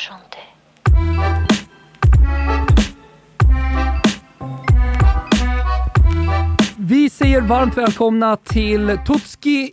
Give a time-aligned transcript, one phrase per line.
[0.00, 0.40] chanter.
[6.76, 9.72] Vi säger varmt välkomna till Totski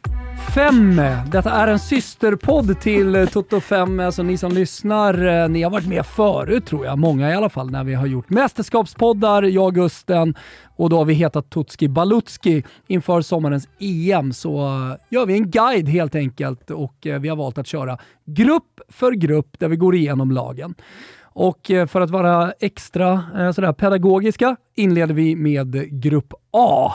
[0.58, 1.02] 5.
[1.32, 4.00] Detta är en systerpodd till eh, Toto 5.
[4.00, 7.50] Alltså ni som lyssnar, eh, ni har varit med förut tror jag, många i alla
[7.50, 10.36] fall, när vi har gjort mästerskapspoddar, jag och Gusten,
[10.76, 14.34] och då har vi hetat Tutski Balutski inför sommarens EM.
[14.34, 18.82] Så eh, gör vi en guide helt enkelt och vi har valt att köra grupp
[18.90, 20.76] för grupp där vi går igenom lagen.
[21.22, 23.24] Och för att vara extra
[23.56, 26.94] sådär pedagogiska inleder vi med Grupp A.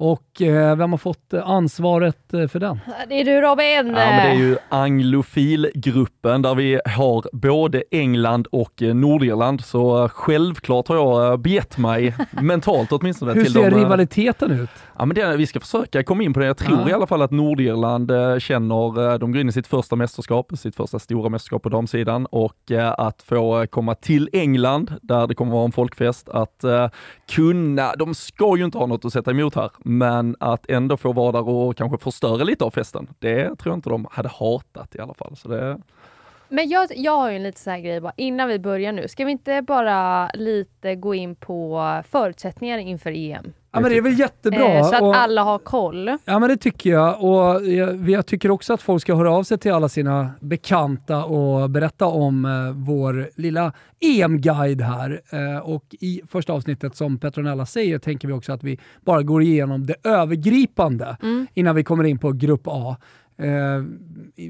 [0.00, 2.80] Och eh, vem har fått eh, ansvaret eh, för den?
[3.08, 3.86] Det är du Robin!
[3.96, 10.08] Ja, men det är ju anglofilgruppen där vi har både England och eh, Nordirland, så
[10.08, 14.70] självklart har jag begett mig mentalt åtminstone Hur till ser eh, rivaliteten ut?
[14.98, 16.46] Ja, men det, vi ska försöka komma in på det.
[16.46, 16.90] Jag tror Ja.
[16.90, 18.12] i alla fall att Nordirland
[18.42, 22.70] känner, de går in i sitt första mästerskap, sitt första stora mästerskap på damsidan och
[22.96, 26.64] att få komma till England där det kommer vara en folkfest, att
[27.30, 31.12] kunna, de ska ju inte ha något att sätta emot här, men att ändå få
[31.12, 34.94] vara där och kanske förstöra lite av festen, det tror jag inte de hade hatat
[34.94, 35.36] i alla fall.
[35.36, 35.78] Så det,
[36.48, 39.08] Men jag, jag har ju en lite sån här grej bara, innan vi börjar nu,
[39.08, 43.52] ska vi inte bara lite gå in på förutsättningar inför EM?
[43.72, 44.74] Ja, men det är väl jättebra.
[44.78, 46.08] Eh, så att och, alla har koll.
[46.24, 49.42] Ja men det tycker jag och jag, jag tycker också att folk ska höra av
[49.42, 55.20] sig till alla sina bekanta och berätta om eh, vår lilla EM-guide här.
[55.30, 59.42] Eh, och i första avsnittet som Petronella säger tänker vi också att vi bara går
[59.42, 61.46] igenom det övergripande Mm.
[61.54, 62.96] innan vi kommer in på Grupp A.
[63.42, 63.82] Eh,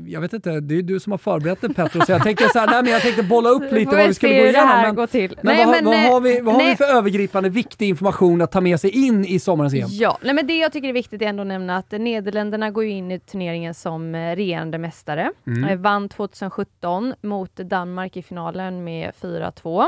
[0.06, 2.58] jag vet inte, det är du som har förberett det Petro, så jag tänkte, så
[2.58, 4.68] här, nej, men jag tänkte bolla upp lite vad vi skulle gå igenom.
[4.68, 5.38] Men, går till.
[5.42, 8.42] men, Nej, vad, men, vad, eh, har vi, vad har vi för övergripande viktig information
[8.42, 9.88] att ta med sig in i sommarens EM?
[9.90, 12.84] Ja, nej men det jag tycker är viktigt är ändå att nämna att Nederländerna går
[12.84, 15.32] in i turneringen som eh, regerande mästare.
[15.46, 15.82] Mm.
[15.82, 19.86] Vann 2017 mot Danmark i finalen med 4-2.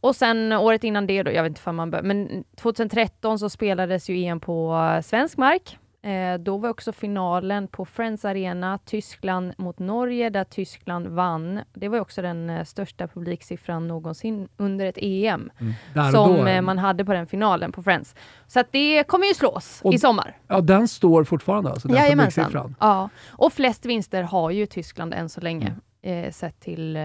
[0.00, 4.10] Och sen året innan det, då, jag vet inte man bör, men 2013 så spelades
[4.10, 5.78] ju EM på svensk mark.
[6.02, 11.60] Eh, då var också finalen på Friends Arena, Tyskland mot Norge, där Tyskland vann.
[11.72, 15.50] Det var också den eh, största publiksiffran någonsin under ett EM
[15.96, 18.14] och som eh, man hade på den finalen på Friends.
[18.46, 20.36] Så det kommer ju slås Och- i sommar.
[20.46, 22.44] Ja, den står fortfarande alltså, den Jajamensan.
[22.44, 22.76] publiksiffran.
[22.80, 23.08] Ja.
[23.30, 25.80] Och flest vinster har ju Tyskland än så länge, Mm.
[26.02, 27.02] Eh, sett till eh,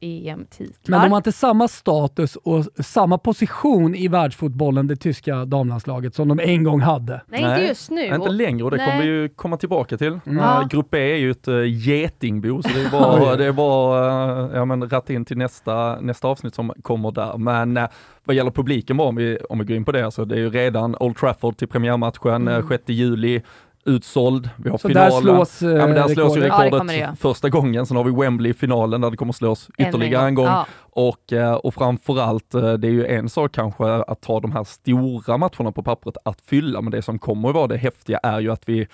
[0.00, 0.98] EM-titlar.
[0.98, 6.28] Men de har inte samma status och samma position i världsfotbollen, det tyska damlandslaget, som
[6.28, 7.20] de en gång hade.
[7.26, 8.06] Nej, inte just nu.
[8.06, 8.86] Inte längre och det Nej.
[8.86, 10.20] kommer vi ju komma tillbaka till.
[10.26, 10.38] Mm.
[10.38, 10.66] Eh, Ja.
[10.70, 14.50] Grupp B är ju ett uh, getingbo, så det är bara, det är bara uh,
[14.54, 17.38] ja, men, ratta in till nästa, nästa avsnitt som kommer där.
[17.38, 17.84] Men uh,
[18.24, 20.38] vad gäller publiken bara, om vi, om vi går in på det, så det är
[20.38, 22.62] ju redan Old Trafford till premiärmatchen, Mm.
[22.62, 23.42] uh, 6 juli,
[23.86, 24.50] utsåld.
[24.56, 25.10] Vi har Så final.
[25.12, 26.64] där slås eh, Ja men där slås ju rekordet.
[26.64, 27.16] Ja, det rekordet göra.
[27.16, 30.46] första gången, sen har vi Wembley i finalen där det kommer slås ytterligare en gång.
[30.46, 30.66] Ja.
[30.80, 34.64] Och, eh, och framförallt, eh, det är ju en sak kanske att ta de här
[34.64, 38.40] stora matcherna på pappret att fylla, men det som kommer att vara det häftiga är
[38.40, 38.86] ju att vi,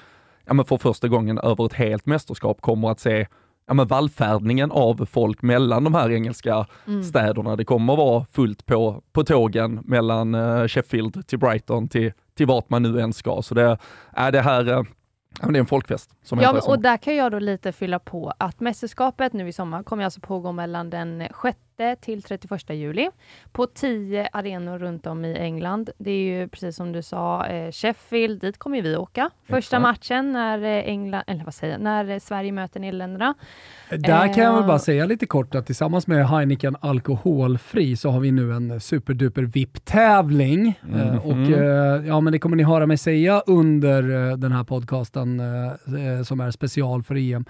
[0.46, 3.26] ja men för första gången över ett helt mästerskap kommer att se
[3.66, 7.02] ja men vallfärdningen av folk mellan de här engelska Mm.
[7.02, 7.56] städerna.
[7.56, 12.46] Det kommer att vara fullt på, på tågen mellan eh, Sheffield till Brighton till, till
[12.46, 13.42] vart man nu än ska.
[13.42, 13.78] Så det
[14.12, 14.82] är det här, eh,
[15.40, 18.32] ja, det är en folkfest som Ja, och där kan jag då lite fylla på
[18.38, 21.58] att mästerskapet nu i sommar kommer alltså pågå mellan den 6
[22.00, 23.08] till 31 juli
[23.52, 25.90] på 10 arenor runt om i England.
[25.98, 29.30] Det är ju precis som du sa, eh, Sheffield, dit kommer vi åka.
[29.42, 29.82] Första Exakt.
[29.82, 33.34] matchen när eh, England, eller vad säger jag, när eh, Sverige möter Nederländerna.
[33.90, 38.20] Där kan jag väl bara säga lite kort att tillsammans med Heineken Alkoholfri så har
[38.20, 40.78] vi nu en superduper VIP-tävling.
[40.94, 42.06] Eh, och Mhm.
[42.06, 44.02] ja, men det kommer ni höra mig säga under
[44.36, 45.42] den här podcasten
[46.24, 47.44] som är special för EM.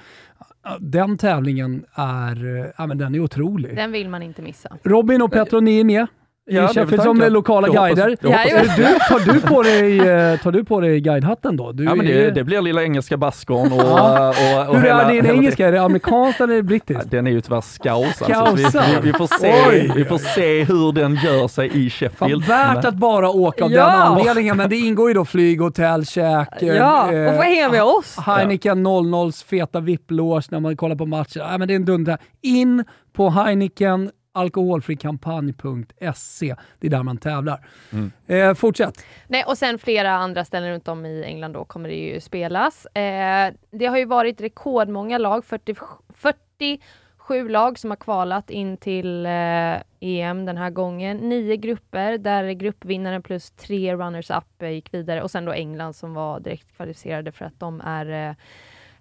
[0.81, 3.76] Den tävlingen är, ja, men den är otrolig.
[3.76, 4.78] Den vill man inte missa.
[4.82, 6.06] Robin och Petro, ni är med?
[6.50, 8.16] Ja, det Sheffield som lokala Jag hoppas- guider.
[8.21, 8.83] jag hoppas det.
[8.83, 9.99] Är du, tar, du på dig,
[10.33, 11.72] eh, tar du på dig guidehatten då?
[11.72, 14.28] Du Ja men är- det, det blir lilla engelska baskern och, och,
[14.69, 15.69] och, Hur hela- är din engelska?
[15.69, 17.10] Är det amerikanskt eller Ja, brittiskt?
[17.10, 18.54] Den är ju tyvärr skaus alltså.
[18.54, 19.92] vi, vi, vi, får se, Oj.
[19.97, 22.45] vi får se hur den gör sig i Fan, Sheffield.
[22.45, 23.86] värt Men- att bara åka av Ja.
[23.86, 26.63] den anledningen, men det ingår ju då flyg, hotell, käk.
[26.63, 28.16] eh, Ja, och få hänga med oss.
[28.27, 31.39] Heineken 00s feta VIP-loge när man kollar på matcher.
[31.51, 32.19] Ja, men det är en dunder.
[32.42, 32.84] In
[33.16, 36.54] på Heineken alkoholfrikampanj.se.
[36.78, 37.66] Det är där man tävlar.
[37.92, 38.12] Mm.
[38.27, 39.04] Eh, fortsätt.
[39.28, 42.86] Nej, och sen flera andra ställen runt om i England då kommer det ju spelas.
[42.86, 45.74] Eh, det har ju varit rekordmånga lag, 40,
[46.15, 51.16] 47 lag som har kvalat in till eh, EM den här gången.
[51.16, 56.15] Nio grupper där gruppvinnaren plus tre runners-up eh, gick vidare och sen då England som
[56.15, 58.34] var direkt kvalificerade för att de är eh,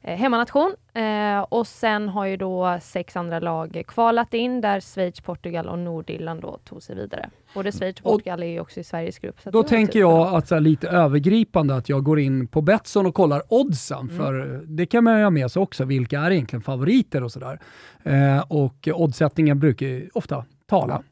[0.01, 0.75] hemmanation.
[0.93, 5.79] Eh, och sen har ju då sex andra lag kvalat in där Schweiz, Portugal och
[5.79, 7.29] Nordirland då tog sig vidare.
[7.53, 9.35] Både Schweiz och Portugal är ju också i Sveriges grupp.
[9.43, 13.05] då tänker typ jag att så här, lite övergripande att jag går in på Betsson
[13.05, 14.17] och kollar oddsen, mm.
[14.17, 15.85] för det kan man ju ha med sig också.
[15.85, 17.59] Vilka är egentligen favoriter och sådär?
[18.03, 21.03] Eh, och oddsättningen brukar ju ofta tala.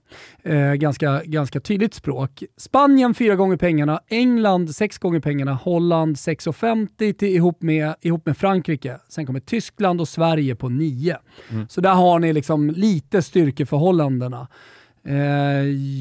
[0.43, 2.43] Eh, ganska, ganska tydligt språk.
[2.57, 8.97] Spanien fyra gånger pengarna, England sex gånger pengarna, Holland 6,50 ihop med, ihop med Frankrike.
[9.09, 11.17] Sen kommer Tyskland och Sverige på 9.
[11.49, 11.67] Mm.
[11.69, 14.47] Så där har ni liksom lite styrkeförhållandena.
[15.07, 15.15] Eh,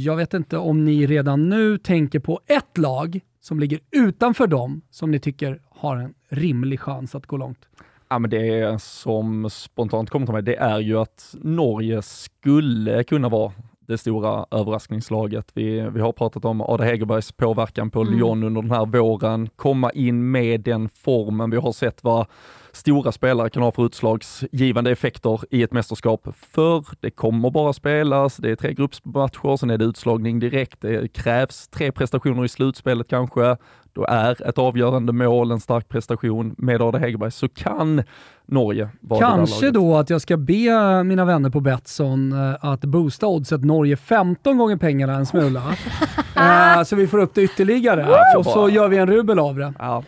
[0.04, 4.82] jag vet inte om ni redan nu tänker på ett lag som ligger utanför dem
[4.90, 7.68] som ni tycker har en rimlig chans att gå långt.
[8.08, 13.28] Ja, men det som spontant kommer till mig, det är ju att Norge skulle kunna
[13.28, 13.52] vara
[13.86, 15.50] det stora överraskningslaget.
[15.54, 18.14] Vi, vi har pratat om Ada Hegerbergs påverkan på mm.
[18.14, 21.50] Lyon under den här våren, komma in med den formen.
[21.50, 22.26] Vi har sett vad
[22.72, 26.28] stora spelare kan ha för utslagsgivande effekter i ett mästerskap.
[26.36, 31.12] För det kommer bara spelas, det är tre gruppmatcher, sen är det utslagning direkt, det
[31.12, 33.56] krävs tre prestationer i slutspelet kanske
[33.96, 36.54] då är ett avgörande mål en stark prestation.
[36.58, 38.02] Med Ada Hegerberg så kan
[38.46, 38.88] Norge
[39.18, 43.96] Kanske då att jag ska be mina vänner på Betsson uh, att boosta oddset Norge
[43.96, 45.62] 15 gånger pengarna en smula.
[46.36, 48.06] uh, så vi får upp det ytterligare
[48.38, 49.74] och så gör vi en rubel av det.
[49.78, 50.02] Ja,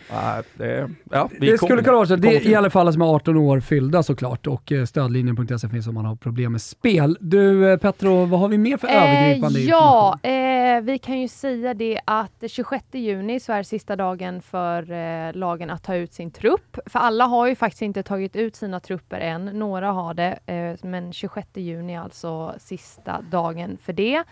[0.56, 2.16] det, ja, det skulle kunna vara så.
[2.16, 5.86] Det är i alla fall som är 18 år fyllda såklart och eh, stödlinjen.se finns
[5.86, 7.16] om man har problem med spel.
[7.20, 9.68] Du Petro, vad har vi mer för övergripande information?
[9.68, 10.18] Ja,
[10.80, 15.70] vi kan ju säga det att 26 juni så är sista dagen för eh, lagen
[15.70, 16.78] att ta ut sin trupp.
[16.86, 19.44] För alla har ju faktiskt inte tagit ut sina trupper än.
[19.44, 24.24] Några har det, eh, men 26 juni är alltså sista dagen för det.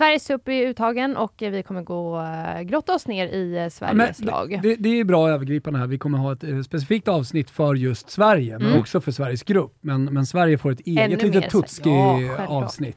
[0.00, 4.18] Sveriges trupp är uttagen och vi kommer gå uh, grotta oss ner i uh, Sveriges
[4.18, 4.60] men, lag.
[4.62, 5.86] Det, det, är bra övergripande här.
[5.86, 8.70] Vi kommer ha ett uh, specifikt avsnitt för just Sverige, mm.
[8.70, 9.76] men också för Sveriges grupp.
[9.80, 12.96] Men, men Sverige får ett eget litet Tutski-avsnitt.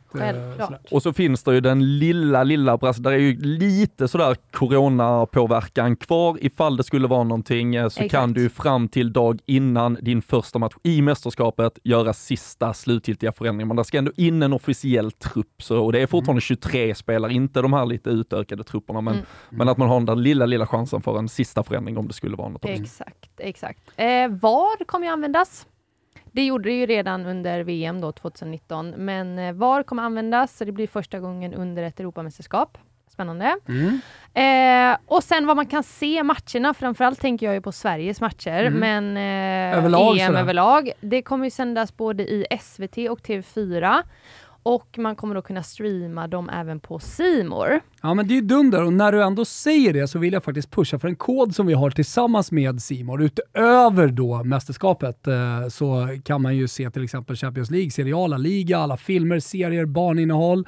[0.57, 5.95] Ja, och så finns det ju den lilla, lilla, där är ju lite sådär coronapåverkan
[5.95, 6.37] kvar.
[6.41, 8.11] Ifall det skulle vara någonting så Exakt.
[8.11, 13.67] kan du fram till dag innan din första match i mästerskapet göra sista slutgiltiga förändringar.
[13.67, 16.92] Men det ska ändå in en officiell trupp, så, och det är fortfarande 23 mm
[16.93, 19.25] spelar inte de här lite utökade trupperna, men, mm.
[19.49, 22.13] men att man har den där lilla, lilla chansen för en sista förändring om det
[22.13, 22.65] skulle vara något.
[22.65, 23.91] Exakt, exakt.
[23.95, 25.67] Eh, VAR kommer ju användas.
[26.31, 30.65] Det gjorde det ju redan under VM då 2019, men eh, VAR kommer användas, så
[30.65, 32.77] det blir första gången under ett Europamästerskap.
[33.13, 33.57] Spännande.
[33.67, 33.99] Mm.
[34.33, 38.65] Eh, och sen vad man kan se matcherna, framförallt tänker jag ju på Sveriges matcher,
[38.65, 38.79] mm.
[38.79, 40.39] men eh, överlag, EM sådär.
[40.39, 40.91] överlag.
[41.01, 44.03] Det kommer ju sändas både i SVT och TV4
[44.63, 47.79] och man kommer då kunna streama dem även på Simor.
[48.01, 50.43] Ja men det är ju dunder och när du ändå säger det så vill jag
[50.43, 53.23] faktiskt pusha för en kod som vi har tillsammans med Simor.
[53.23, 58.77] Utöver då mästerskapet eh, så kan man ju se till exempel Champions League, seriala liga,
[58.77, 60.67] alla filmer, serier, barninnehåll.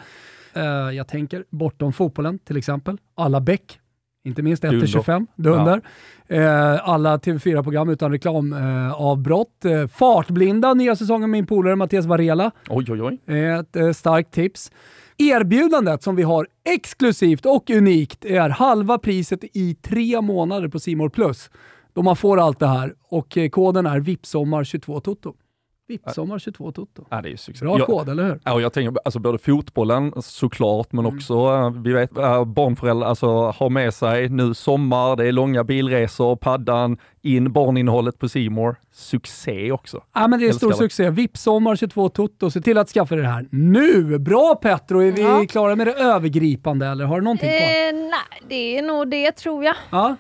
[0.54, 0.64] Eh,
[0.96, 3.80] jag tänker bortom fotbollen till exempel, alla Beck
[4.26, 5.82] inte minst 1-25, dunder.
[6.28, 6.36] Ja.
[6.36, 9.66] Eh, alla TV4-program utan reklamavbrott.
[9.66, 12.52] Eh, eh, Fartblinda, nya säsongen med min polare Mattias Varela.
[12.70, 13.36] Oj, oj, oj.
[13.38, 14.72] Ett eh, starkt tips.
[15.18, 21.10] Erbjudandet som vi har exklusivt och unikt är halva priset i tre månader på Simor
[21.10, 21.50] Plus.
[21.94, 25.34] Då man får allt det här och eh, koden är VIPSOMMAR22TOTO.
[25.88, 27.06] Vippsommar 22 Toto.
[27.10, 27.66] Ja, det är succé.
[27.66, 28.40] Bra jag, kod, eller hur?
[28.44, 31.18] Ja, och jag tänker alltså både fotbollen såklart, men mm.
[31.18, 35.64] också eh, vi vet, äh, barnföräldrar alltså, har med sig nu sommar, det är långa
[35.64, 38.76] bilresor, paddan, in barninnehållet på Simor.
[38.92, 40.04] Succé också.
[40.14, 40.78] Ja, men det är stor det.
[40.78, 41.10] succé.
[41.10, 42.52] Vippsommar 22 Toto.
[42.52, 44.20] Se till att skaffa det här nu!
[44.20, 45.00] Bra Petro!
[45.00, 45.46] Är vi ja.
[45.50, 47.58] klara med det övergripande eller har du någonting kvar?
[47.58, 49.76] Eh, nej, det är nog det tror jag.
[49.90, 50.16] Ja.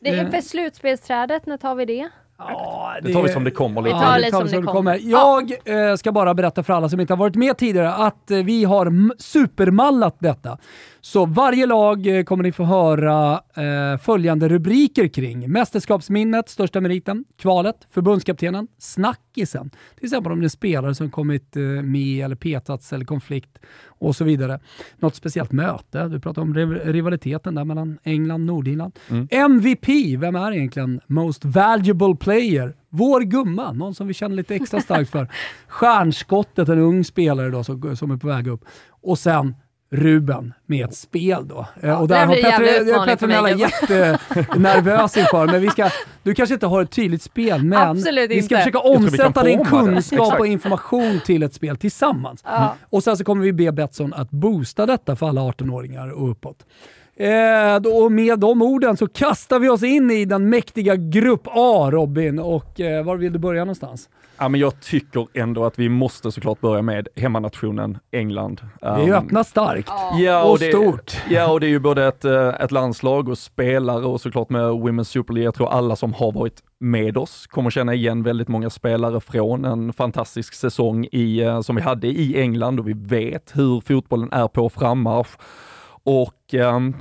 [0.00, 2.08] Det är för slutspelsträdet, när tar vi det?
[2.38, 3.96] Ja, det, det tar vi som det kommer lite.
[3.96, 4.98] Ja, det tar vi som det kommer.
[5.02, 8.38] Jag eh, ska bara berätta för alla som inte har varit med tidigare att eh,
[8.38, 10.58] vi har supermallat detta.
[11.04, 15.52] Så varje lag eh, kommer ni få höra eh, följande rubriker kring.
[15.52, 19.70] Mästerskapsminnet, största meriten, kvalet, förbundskaptenen, snackisen.
[19.70, 24.16] Till exempel om det är spelare som kommit eh, med eller petats eller konflikt och
[24.16, 24.60] så vidare.
[24.96, 26.08] Något speciellt möte.
[26.08, 28.98] Du pratar om rivaliteten där mellan England och Nordirland.
[29.08, 29.28] Mm.
[29.30, 32.74] MVP, vem är egentligen Most Valuable Player?
[32.88, 35.28] Vår gumma, någon som vi känner lite extra starkt för.
[35.68, 38.64] Stjärnskottet, en ung spelare då som, som är på väg upp.
[39.02, 39.54] Och sen
[39.94, 41.66] Ruben med ett spel då.
[41.80, 45.90] Ja, och där har Petter Mella jättenervös inför, men vi ska,
[46.22, 48.56] du kanske inte har ett tydligt spel, men Absolut vi ska inte.
[48.56, 52.40] försöka omsätta din kunskap och information till ett spel tillsammans.
[52.44, 52.74] Ja.
[52.90, 56.66] Och sen så kommer vi be Betsson att boosta detta för alla 18-åringar och uppåt.
[57.16, 61.46] Eh, då, och med de orden så kastar vi oss in i den mäktiga Grupp
[61.46, 62.38] A Robin.
[62.38, 64.08] Och eh, var vill du börja någonstans?
[64.38, 68.60] Ja, men jag tycker ändå att vi måste såklart börja med hemmanationen England.
[68.80, 69.90] Vi är ju Um, öppna starkt.
[70.18, 71.16] Ja, och det, stort.
[71.30, 74.62] Ja, och det är ju både ett, eh, ett landslag och spelare och såklart med
[74.62, 75.44] Women's Super League.
[75.44, 79.64] Jag tror alla som har varit med oss kommer känna igen väldigt många spelare från
[79.64, 84.32] en fantastisk säsong i, eh, som vi hade i England och vi vet hur fotbollen
[84.32, 85.36] är på frammarsch.
[86.06, 86.43] Och ehm,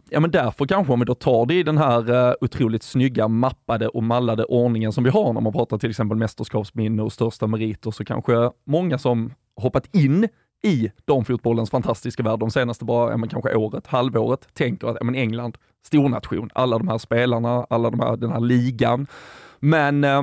[0.10, 3.27] ja, men därför kanske om vi då tar det i den här eh, otroligt snygga
[3.27, 7.48] mappade och mallade ordningen som vi har när man pratar till exempel mästerskapsminne och största
[7.48, 10.27] meriter, så kanske många som hoppat in
[10.63, 15.05] i damfotbollens fantastiska värld de senaste bara, ja, men kanske året, halvåret, tänker att ja,
[15.05, 19.07] men England, stornation, alla de här spelarna, alla de här, den här ligan.
[19.60, 20.22] Men eh,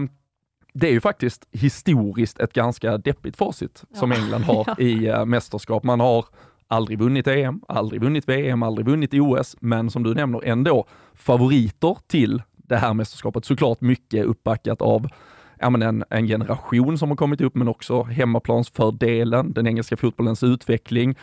[0.75, 4.19] det är ju faktiskt historiskt ett ganska deppigt facit som Ja.
[4.19, 4.75] England har Ja.
[4.79, 5.83] i eh, mästerskap.
[5.83, 6.25] Man har
[6.71, 11.97] aldrig vunnit EM, aldrig vunnit VM, aldrig vunnit OS, men som du nämner ändå favoriter
[12.07, 13.45] till det här mästerskapet.
[13.45, 15.09] Såklart mycket uppbackat av
[15.61, 20.43] ja, men en, en generation som har kommit upp, men också hemmaplansfördelen, den engelska fotbollens
[20.43, 21.15] utveckling.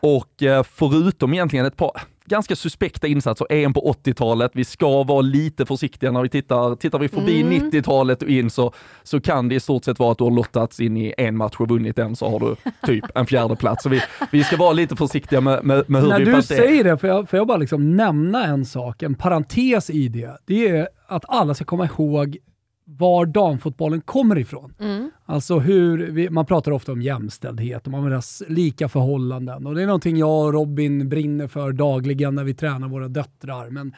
[0.00, 5.20] Och eh, förutom egentligen ett par ganska suspekta insatser, EM på 80-talet, vi ska vara
[5.20, 7.70] lite försiktiga när vi tittar, tittar vi förbi Mm.
[7.70, 10.80] 90-talet och in så, så kan det i stort sett vara att du har lottats
[10.80, 12.56] in i en match och vunnit en så har du
[12.86, 13.82] typ en fjärde plats.
[13.82, 14.02] Så vi,
[14.32, 16.66] vi ska vara lite försiktiga med, med, med hur När vi du passerar.
[16.66, 20.38] säger det, får jag, får jag bara liksom nämna en sak, en parentes i det.
[20.46, 22.36] Det är att alla ska komma ihåg
[22.84, 24.74] var damfotbollen kommer ifrån.
[24.80, 25.10] Mm.
[25.28, 29.66] Alltså hur, vi, man pratar ofta om jämställdhet och man vill ha lika förhållanden.
[29.66, 33.70] Och det är någonting jag och Robin brinner för dagligen när vi tränar våra döttrar.
[33.70, 33.94] Men,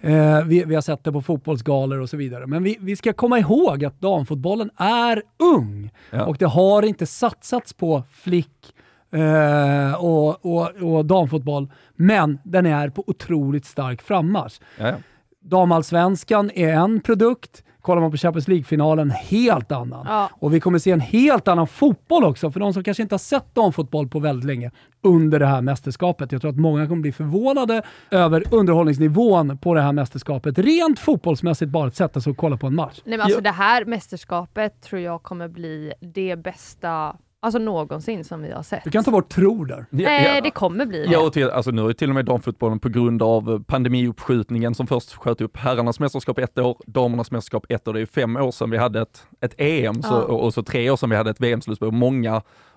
[0.00, 2.46] eh, vi, vi har sett det på fotbollsgalor och så vidare.
[2.46, 5.22] Men vi, vi ska komma ihåg att damfotbollen är
[5.56, 6.24] ung Ja.
[6.24, 8.74] och det har inte satsats på flick
[9.12, 14.60] eh, och, och, och damfotboll, men den är på otroligt stark frammarsch.
[14.78, 14.94] Ja, ja.
[15.42, 20.06] Damallsvenskan är en produkt, kollar man på Champions League-finalen, en helt annan.
[20.08, 20.30] Ja.
[20.32, 23.18] Och vi kommer se en helt annan fotboll också, för de som kanske inte har
[23.18, 24.70] sett damfotboll på väldigt länge
[25.02, 26.32] under det här mästerskapet.
[26.32, 30.58] Jag tror att många kommer bli förvånade över underhållningsnivån på det här mästerskapet.
[30.58, 33.00] Rent fotbollsmässigt bara att sätta sig och kolla på en match.
[33.04, 33.40] Nej, men alltså.
[33.40, 38.84] Det här mästerskapet tror jag kommer bli det bästa alltså någonsin som vi har sett.
[38.84, 39.76] Du kan ta bort tror där.
[39.76, 40.40] Ja, Nej, ja.
[40.40, 41.12] det kommer bli det.
[41.12, 44.86] Ja, och till, alltså nu har till och med damfotbollen på grund av pandemiuppskjutningen som
[44.86, 47.92] först sköt upp herrarnas mästerskap ett år, damernas mästerskap ett år.
[47.94, 50.22] Det är fem år sedan vi hade ett, ett EM så, Ja.
[50.22, 51.88] och, och så tre år sedan vi hade ett VM-slutspel.
[51.88, 51.94] Och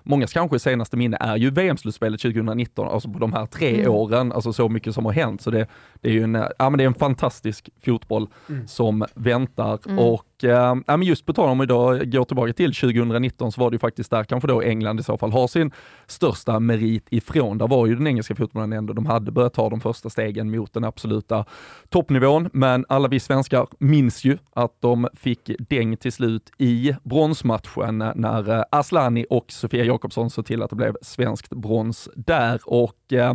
[0.06, 3.92] Många, kanske senaste minne är ju VM-slutspelet 2019, alltså på de här tre Mm.
[3.92, 5.40] åren, alltså så mycket som har hänt.
[5.40, 5.66] Så det,
[6.00, 8.66] det är ju en, ja, men det är en fantastisk fotboll Mm.
[8.68, 9.78] som väntar.
[9.86, 9.98] Mm.
[9.98, 10.50] Och eh,
[10.86, 13.78] ja, men just på tal om idag, går tillbaka till 2019 så var det ju
[13.78, 15.70] faktiskt där kanske då England i så fall har sin
[16.06, 17.58] största merit ifrån.
[17.58, 20.72] Där var ju den engelska fotbollen ändå, de hade börjat ta de första stegen mot
[20.72, 21.44] den absoluta
[21.88, 22.50] toppnivån.
[22.52, 28.50] Men alla vi svenskar minns ju att de fick däng till slut i bronsmatchen när
[28.58, 32.60] eh, Aslani och Sofia Jakobsson såg till att det blev svenskt brons där.
[32.64, 33.34] Och eh,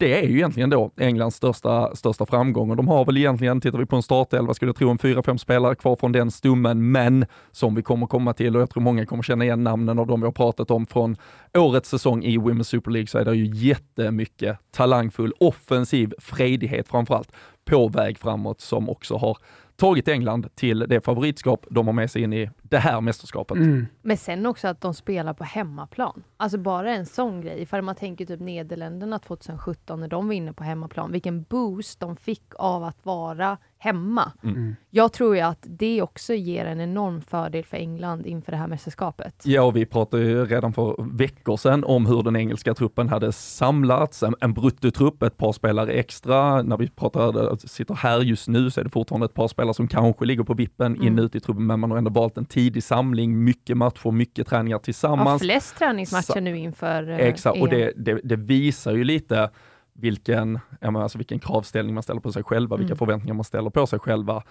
[0.00, 3.78] det är ju egentligen då Englands största, största framgång och de har väl egentligen, tittar
[3.78, 6.92] vi på en startelva, skulle jag tro en fyra, fem spelare kvar från den stummen,
[6.92, 10.06] men som vi kommer komma till och jag tror många kommer känna igen namnen av
[10.06, 11.16] de vi har pratat om från
[11.54, 17.32] årets säsong i Women's Super League så är det ju jättemycket talangfull offensiv frejdighet framförallt
[17.64, 19.38] på väg framåt som också har
[19.80, 23.56] tagit England till det favoritskap de har med sig in i det här mästerskapet.
[23.56, 23.86] Mm.
[24.02, 26.22] Men sen också att de spelar på hemmaplan.
[26.36, 27.62] Alltså bara en sån grej.
[27.62, 31.12] Ifall man tänker typ Nederländerna 2017 när de var inne på hemmaplan.
[31.12, 34.32] Vilken boost de fick av att vara hemma.
[34.44, 34.76] Mm.
[34.90, 38.66] Jag tror ju att det också ger en enorm fördel för England inför det här
[38.68, 39.34] mästerskapet.
[39.44, 43.32] Ja, och vi pratade ju redan för veckor sedan om hur den engelska truppen hade
[43.32, 46.62] samlats, en, en bruttotrupp, ett par spelare extra.
[46.62, 49.88] När vi pratar, sitter här just nu så är det fortfarande ett par spelare som
[49.88, 51.18] kanske ligger på vippen in Mm.
[51.18, 54.46] och ut i truppen, men man har ändå valt en tidig samling, mycket matcher, mycket
[54.46, 55.42] träningar Ja, tillsammans.
[55.42, 57.78] flest träningsmatcher Sa- nu inför eh, Exakt, och EM.
[57.78, 59.50] det, det, det visar ju lite
[59.94, 62.98] vilken, ja, men alltså vilken kravställning man ställer på sig själva, vilka Mm.
[62.98, 64.42] förväntningar man ställer på sig själva.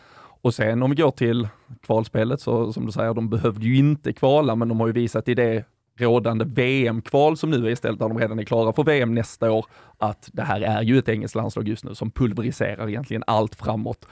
[0.42, 1.48] Och sen om vi går till
[1.86, 5.28] kvalspelet, så som du säger, de behövde ju inte kvala, men de har ju visat
[5.28, 5.66] i det
[6.02, 9.66] rådande VM-kval som nu är istället, där de redan är klara för VM nästa år,
[9.98, 14.06] att det här är ju ett engelskt landslag just nu som pulveriserar egentligen allt framåt.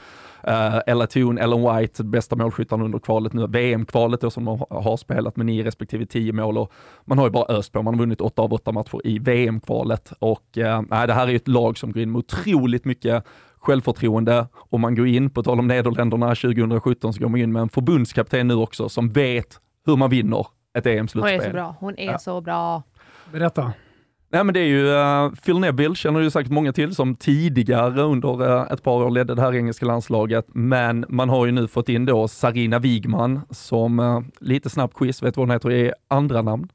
[0.48, 4.98] Uh, Ella Thun, Ellen White, bästa målskyttarna under kvalet nu, VM-kvalet då som de har-
[4.98, 6.72] spelat med nio respektive tio mål och
[7.06, 10.14] man har ju bara öst på, man har vunnit åtta av åtta matcher i VM-kvalet
[10.20, 13.24] och uh, nej, det här är ju ett lag som går in med otroligt mycket
[13.60, 17.62] självförtroende och man går in, på tal om Nederländerna 2017, så går man in med
[17.62, 21.52] en förbundskapten nu också som vet hur man vinner ett Hon är så EM-slutspel.
[21.54, 21.76] bra.
[21.80, 22.20] Hon är Ja.
[22.20, 22.84] så bra.
[23.32, 23.72] Berätta.
[24.30, 28.02] Nej men det är ju uh, Phil Neville känner ju säkert många till som tidigare
[28.02, 30.46] under uh, ett par år ledde det här engelska landslaget.
[30.48, 35.24] Men man har ju nu fått in då Sarina Wigman som, uh, lite snabb quiz,
[35.24, 36.70] vet du vad hon heter i andra namn?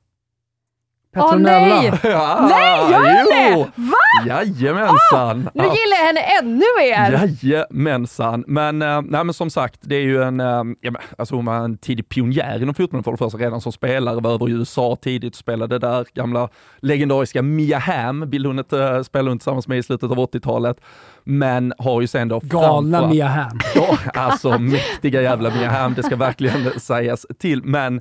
[1.14, 1.76] Petronella.
[1.78, 2.00] Åh, nej!
[2.12, 3.71] Ja, Nej, gör jag det?
[3.75, 3.97] Va?
[4.26, 5.50] Jajamensan!
[5.55, 7.37] Nu gillar jag henne ännu mer!
[7.41, 10.47] Jajamensan, men, äh, nej, men som sagt, det är ju en, äh,
[10.81, 13.73] ja, men, alltså hon var en tidig pionjär inom fotbollen för det första, redan som
[13.73, 16.49] spelare, var över i USA tidigt, spelade där, gamla
[16.81, 20.76] legendariska Mia Hamm, vill hon inte spela hon tillsammans med i slutet av 80-talet,
[21.25, 23.59] men har ju sen då Galna Mia Hamm.
[23.75, 28.00] Ja, alltså mäktiga jävla Mia Hamm, det ska verkligen sägas till, men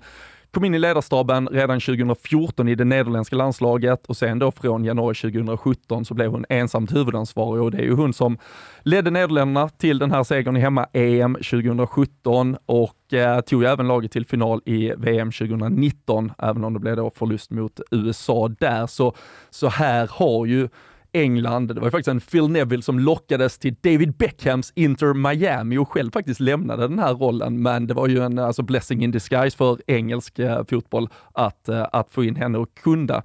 [0.54, 5.16] Kom in i ledarstaben redan 2014 i det nederländska landslaget och sen då från januari
[5.16, 8.38] 2017 så blev hon ensamt huvudansvarig och det är ju hon som
[8.82, 14.26] ledde Nederländerna till den här segern i hemma-EM 2017 och eh, tog även laget till
[14.26, 18.88] final i VM 2019, även om det blev då förlust mot USA där.
[18.88, 19.16] Så,
[19.50, 20.70] så här har ju
[21.14, 21.68] England.
[21.68, 25.90] Det var ju faktiskt en Phil Neville som lockades till David Beckhams Inter Miami och
[25.90, 27.62] själv faktiskt lämnade den här rollen.
[27.62, 31.88] Men det var ju en alltså blessing in disguise för engelsk eh, fotboll att, eh,
[31.92, 33.24] att få in henne och kunna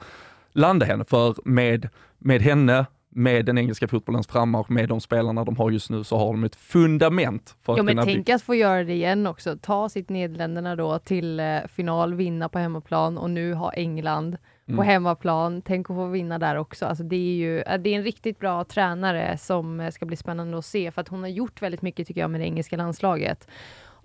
[0.53, 1.05] landa henne.
[1.05, 1.89] För med,
[2.19, 6.19] med henne med den engelska fotbollens frammarsch, med de spelarna de har just nu, så
[6.19, 8.35] har de ett fundament för att jo, men tänk bli...
[8.35, 9.57] att få göra det igen också.
[9.63, 14.73] Ta sitt Nederländerna då till eh, final, vinna på hemmaplan och nu ha England på
[14.73, 14.87] Mm.
[14.87, 15.63] hemmaplan.
[15.63, 16.87] Tänk att få vinna där också.
[16.87, 20.17] Alltså det är ju eh, det är en riktigt bra tränare som eh, ska bli
[20.17, 22.77] spännande att se för att hon har gjort väldigt mycket tycker jag med det engelska
[22.77, 23.49] landslaget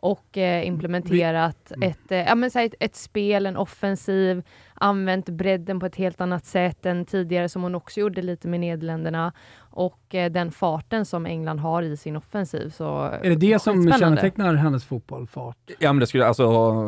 [0.03, 1.89] och eh, implementerat Mm.
[1.89, 5.95] ett, eh, ja, men, så här, ett, ett spel, en offensiv, använt bredden på ett
[5.95, 9.33] helt annat sätt än tidigare som hon också gjorde lite med Nederländerna
[9.71, 12.69] och eh, den farten som England har i sin offensiv.
[12.69, 15.27] Så, Är det det som kännetecknar hennes fotboll?
[15.27, 15.57] Fart?
[15.79, 16.47] Ja men det skulle, alltså,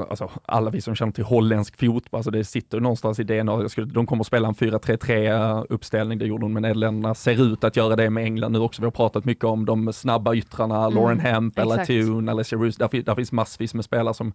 [0.09, 3.51] alltså alla vi som känner till holländsk fotboll, alltså det sitter ju någonstans i DNA.
[3.51, 7.15] Jag skulle, de kommer att spela en 4-3-3 uppställning, det gjorde de med Nederländerna.
[7.15, 8.81] Ser ut att göra det med England nu också.
[8.81, 11.87] Vi har pratat mycket om de snabba yttrarna, Lauren Hemp, Ella exakt.
[11.87, 12.75] Toon, Alessia Roos.
[12.75, 14.33] Där, där finns massvis med spelare som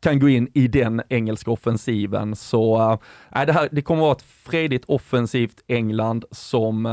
[0.00, 2.36] kan gå in i den engelska offensiven.
[2.36, 2.98] Så
[3.34, 6.86] äh, det, här, det kommer att vara ett fredigt offensivt England som...
[6.86, 6.92] äh,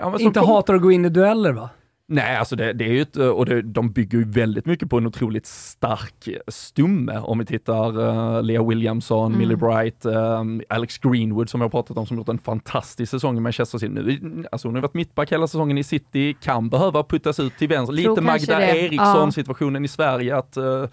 [0.00, 1.70] ja, som Inte hatar att gå in i dueller va?
[2.08, 4.98] Nej, alltså det, det är ju ett, och det, de bygger ju väldigt mycket på
[4.98, 7.18] en otroligt stark stumme.
[7.18, 9.38] Om vi tittar uh, Lea Williamson, Mm.
[9.38, 13.36] Millie Bright, um, Alex Greenwood som jag har pratat om som gjort en fantastisk säsong
[13.36, 13.92] i Manchester City.
[13.92, 17.68] Nu, alltså hon har varit mittback hela säsongen i City, kan behöva puttas ut till
[17.68, 17.94] vänster.
[17.94, 18.78] Lite Magda det.
[18.78, 19.32] Eriksson
[19.74, 19.84] Ja.
[19.84, 20.84] i Sverige att uh,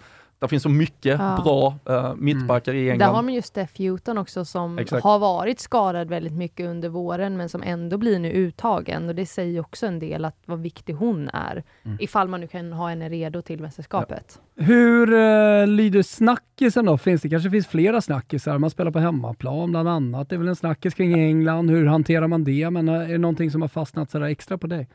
[0.46, 1.40] det finns så mycket Ja.
[1.44, 3.14] bra uh, mittbackar i Där England.
[3.14, 5.04] har man ju Steph Houghton också som Exakt.
[5.04, 9.26] har varit skadad väldigt mycket under våren men som ändå blir nu uttagen och det
[9.26, 11.62] säger också en del att vad viktig hon är.
[11.84, 11.98] Mm.
[12.00, 14.40] Ifall man nu kan ha henne redo till mästerskapet.
[14.56, 16.98] Hur uh, lyder snackisen då?
[16.98, 18.58] Finns det kanske finns flera snackisar?
[18.58, 20.28] Man spelar på hemmaplan bland annat.
[20.28, 21.70] Det är väl en snackis kring England.
[21.70, 22.70] Hur hanterar man det?
[22.70, 24.88] Men uh, är det någonting som har fastnat sådär extra på dig?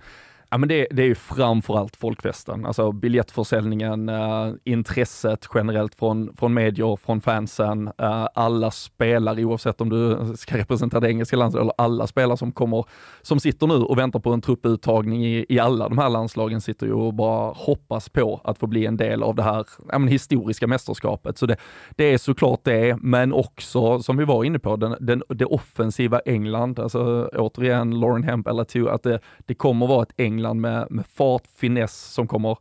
[0.50, 6.54] Ja men det, det är ju framförallt folkfesten, alltså biljettförsäljningen, eh, intresset generellt från, från
[6.54, 11.74] medier, från fansen, eh, alla spelare oavsett om du ska representera det engelska landslaget eller
[11.78, 12.86] alla spelare som kommer,
[13.22, 16.86] som sitter nu och väntar på en trupputtagning i, i alla de här landslagen sitter
[16.86, 20.08] ju och bara hoppas på att få bli en del av det här ja, men
[20.08, 21.38] historiska mästerskapet.
[21.38, 21.58] Så det,
[21.96, 26.20] det är såklart det, men också som vi var inne på, den, den, det offensiva
[26.20, 31.06] England, alltså återigen Lauren Hemp eller att det, det kommer vara ett England med, med
[31.06, 32.58] fart, finess som kommer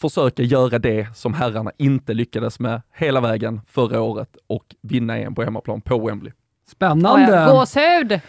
[0.00, 5.34] försöka göra det som herrarna inte lyckades med hela vägen förra året och vinna EM
[5.34, 6.32] på hemmaplan på Wembley.
[6.70, 7.48] Spännande!
[7.50, 8.20] Gåshud!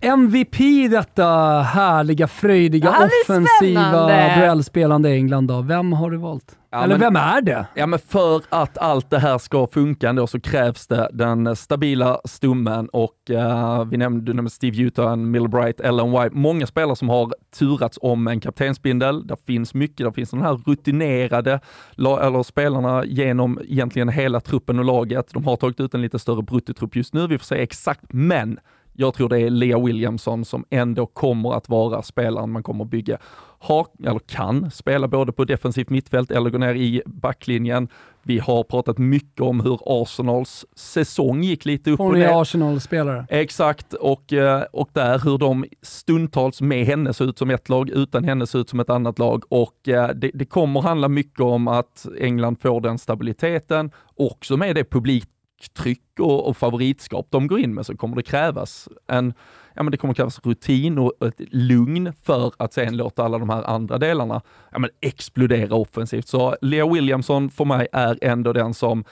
[0.00, 1.26] MVP i detta
[1.60, 4.06] härliga, fröjdiga, det offensiva,
[4.38, 5.60] duellspelande England då.
[5.60, 6.58] Vem har du valt?
[6.74, 7.66] Ja, Eller men- vem är det?
[7.74, 12.20] Ja, men för att allt det här ska funka ändå så krävs det den stabila
[12.24, 17.08] stummen och eh, vi nämnde, du nämnde Steve Utan, Millbright, Ellen White, många spelare som
[17.08, 19.26] har turats om en kaptensbindel.
[19.26, 21.60] Det finns mycket, det finns de här rutinerade
[21.98, 25.30] eller spelarna genom egentligen hela truppen och laget.
[25.32, 28.58] De har tagit ut en lite större bruttotrupp just nu, vi får se exakt, men
[28.94, 32.90] jag tror det är Lea Williamson som ändå kommer att vara spelaren man kommer att
[32.90, 33.18] bygga.
[33.64, 37.88] Har, eller kan spela både på defensivt mittfält eller gå ner i backlinjen.
[38.22, 42.40] Vi har pratat mycket om hur Arsenals säsong gick lite upp Hon och är ner.
[42.42, 43.26] Arsenal-spelare.
[43.28, 47.90] Exakt, och, eh, och där hur de stundtals med henne ser ut som ett lag,
[47.90, 49.44] utan henne ser ut som ett annat lag.
[49.48, 54.74] Och eh, det, det kommer handla mycket om att England får den stabiliteten, också med
[54.74, 59.34] det publiktryck och, och favoritskap de går in med så kommer det krävas en
[59.74, 63.50] Ja, men det kommer krävas rutin och ett lugn för att sen låta alla de
[63.50, 66.28] här andra delarna ja, men explodera offensivt.
[66.28, 69.04] Så Leo Williamson för mig är ändå den som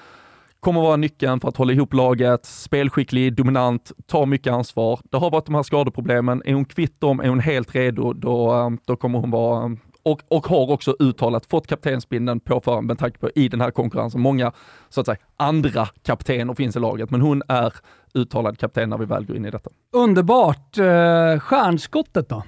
[0.60, 5.00] kommer vara nyckeln för att hålla ihop laget, spelskicklig, dominant, tar mycket ansvar.
[5.10, 6.42] Det har varit de här skadeproblemen.
[6.44, 9.70] Är hon kvitt dem, är hon helt redo, då, eh, då kommer hon vara eh,
[10.02, 13.70] och, och har också uttalat fått kaptensbindeln på förhand med tanke på i den här
[13.70, 14.20] konkurrensen.
[14.20, 14.52] Många
[14.88, 17.74] så att säga andra kaptener finns i laget, men hon är
[18.14, 19.70] uttalad kapten när vi väl går in i detta.
[19.92, 20.78] Underbart!
[20.78, 22.42] Eh, stjärnskottet då?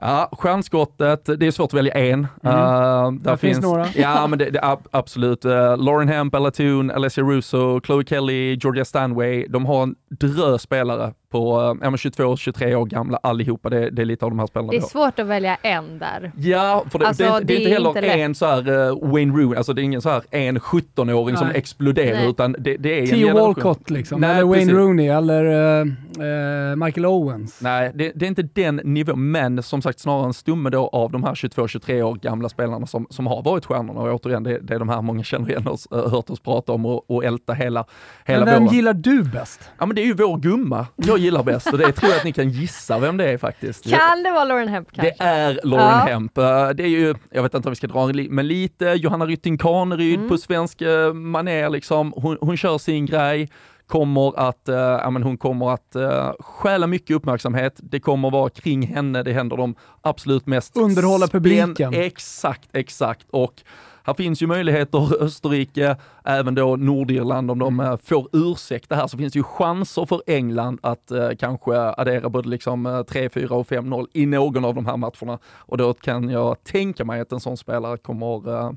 [0.00, 2.26] Ja, stjärnskottet, det är svårt att välja en.
[2.42, 2.56] Mm.
[2.56, 3.86] Uh, där finns, finns några.
[3.94, 5.44] Ja, men det, det absolut.
[5.44, 9.46] Uh, Lauren Hemp, Ella Toon, Alessia Russo, Chloe Kelly, Georgia Stanway.
[9.46, 13.70] De har en drös spelare på ja, 22-23 år gamla allihopa.
[13.70, 16.32] Det, det, är lite av de här spelarna Det är svårt att välja en där.
[16.36, 19.32] Ja, för det, alltså, det, det är inte heller inte en så här uh, Wayne
[19.32, 22.30] Rooney, alltså det är ingen så här en 17-åring som exploderar Nej.
[22.30, 24.74] utan det, det är Theo Walcott liksom, Nej, eller Wayne precis.
[24.74, 25.86] Rooney eller uh,
[26.20, 27.60] uh, Michael Owens.
[27.60, 31.12] Nej, det, det, är inte den nivån, men som sagt snarare en stumme då av
[31.12, 34.74] de här 22-23 år gamla spelarna som, som har varit stjärnorna och återigen, det, det
[34.74, 37.84] är de här många känner igen oss, hört oss prata om och, och älta hela,
[38.24, 38.76] hela Men vem våren.
[38.76, 39.60] gillar du bäst?
[39.78, 40.86] Ja men det är ju vår gumma.
[40.96, 43.90] Jag gillar bäst och det tror jag att ni kan gissa vem det är faktiskt.
[43.90, 45.14] Kan det vara Lauren Hemp kanske?
[45.18, 46.06] Det är Lauren ja.
[46.06, 46.38] Hemp.
[46.38, 49.58] Eh, det är ju, jag vet inte om vi ska dra men lite Johanna Rytting
[49.58, 50.28] Kaneryd mm.
[50.28, 52.12] på svensk eh, manér liksom.
[52.16, 53.48] Hon, hon kör sin grej
[53.86, 57.80] kommer att, ja, men hon kommer att uh, stjäla mycket uppmärksamhet.
[57.82, 60.76] Det kommer vara kring henne, det händer de absolut mest.
[60.76, 61.94] Underhålla publiken.
[61.94, 63.26] Exakt, exakt.
[63.30, 63.62] Och
[64.06, 67.98] här finns ju möjligheter, Österrike, även då Nordirland, om de mm.
[67.98, 72.48] får ursäkta här så finns det ju chanser för England att eh, kanske addera både
[72.48, 75.38] liksom 3-4 och 5-0 i någon av de här matcherna.
[75.44, 78.72] Och då kan jag tänka mig att en sån spelare kommer eh,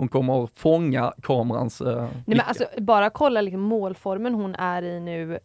[0.00, 5.00] hon kommer fånga kamerans eh, Nej, men alltså, Bara kolla liksom målformen hon är i
[5.00, 5.38] nu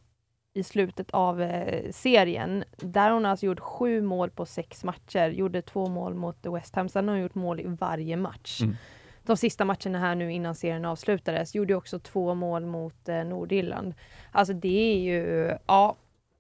[0.54, 2.63] i slutet av eh, serien.
[2.78, 6.89] Där hon alltså gjort sju mål på sex matcher, gjorde två mål mot West Ham,
[6.89, 8.62] sen har hon gjort mål i varje match.
[8.62, 8.76] Mm
[9.26, 13.94] de sista matcherna här nu innan serien avslutades, gjorde också två mål mot eh, Nordirland.
[14.32, 15.96] Alltså det är ju, ja,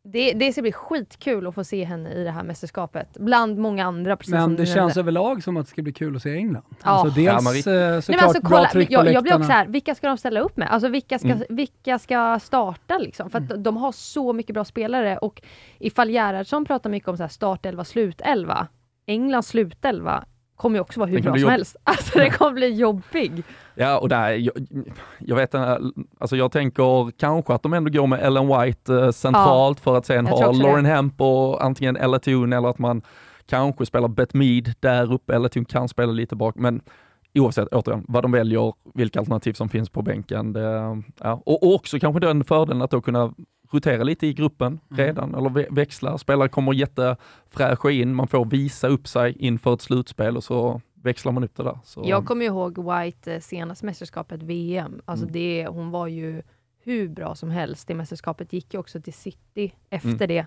[0.07, 3.85] det, det ska bli skitkul att få se henne i det här mästerskapet, bland många
[3.85, 4.17] andra.
[4.17, 6.63] Precis Men det känns överlag som att det ska bli kul att se England.
[6.69, 6.89] Ja.
[6.89, 9.67] Alltså dels ja, eh, såklart alltså, bra kolla, tryck jag, på jag blir också här,
[9.67, 10.71] vilka ska de ställa upp med?
[10.71, 11.43] Alltså vilka ska, mm.
[11.49, 13.29] vilka ska starta liksom?
[13.29, 13.63] För att mm.
[13.63, 15.41] de har så mycket bra spelare och
[15.79, 18.67] ifall Gerhardsson pratar mycket om så här startelva, slutelva,
[19.07, 21.75] Englands slutelva kommer ju också vara hur bra som helst.
[21.83, 23.43] Alltså det kommer bli jobbig.
[23.75, 24.53] Ja, och där, jag,
[25.19, 29.77] jag vet alltså jag tänker kanske att de ändå går med Ellen White eh, centralt
[29.77, 33.01] ja, för att sen ha Lauren Hemp och antingen Ella Toon eller att man
[33.45, 35.35] kanske spelar Beth Mead där uppe.
[35.35, 36.81] Ella Toon kan spela lite bak, men
[37.35, 40.53] oavsett, återigen, vad de väljer, vilka alternativ som finns på bänken.
[40.53, 41.41] Det, ja.
[41.45, 43.33] och, också kanske den fördelen att då kunna
[43.71, 45.05] rotera lite i gruppen mm.
[45.05, 46.17] redan, eller växla.
[46.17, 51.31] Spelare kommer jättefräscha in, man får visa upp sig inför ett slutspel och så växlar
[51.31, 51.79] man upp det där.
[51.83, 52.03] Så.
[52.05, 55.01] Jag kommer ihåg White eh, senaste mästerskapet VM.
[55.05, 55.33] Alltså mm.
[55.33, 56.41] det, hon var ju
[56.83, 57.87] hur bra som helst.
[57.87, 60.27] Det mästerskapet gick ju också till City efter mm.
[60.27, 60.45] det.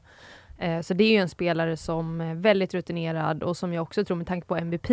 [0.59, 4.05] Eh, så det är ju en spelare som är väldigt rutinerad och som jag också
[4.05, 4.89] tror med tanke på MVP,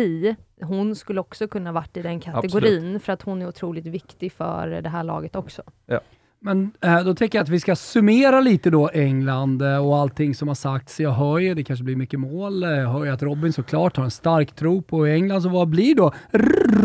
[0.60, 3.02] hon skulle också kunna varit i den kategorin Absolut.
[3.02, 5.62] för att hon är otroligt viktig för det här laget också.
[5.86, 6.00] Ja.
[6.40, 10.34] Men eh, då tänker jag att vi ska summera lite då England eh, och allting
[10.34, 11.00] som har sagts.
[11.00, 12.62] Jag hör ju, det kanske blir mycket mål.
[12.62, 15.68] Eh, jag hör ju att Robin såklart har en stark tro på England, så vad
[15.68, 16.12] blir då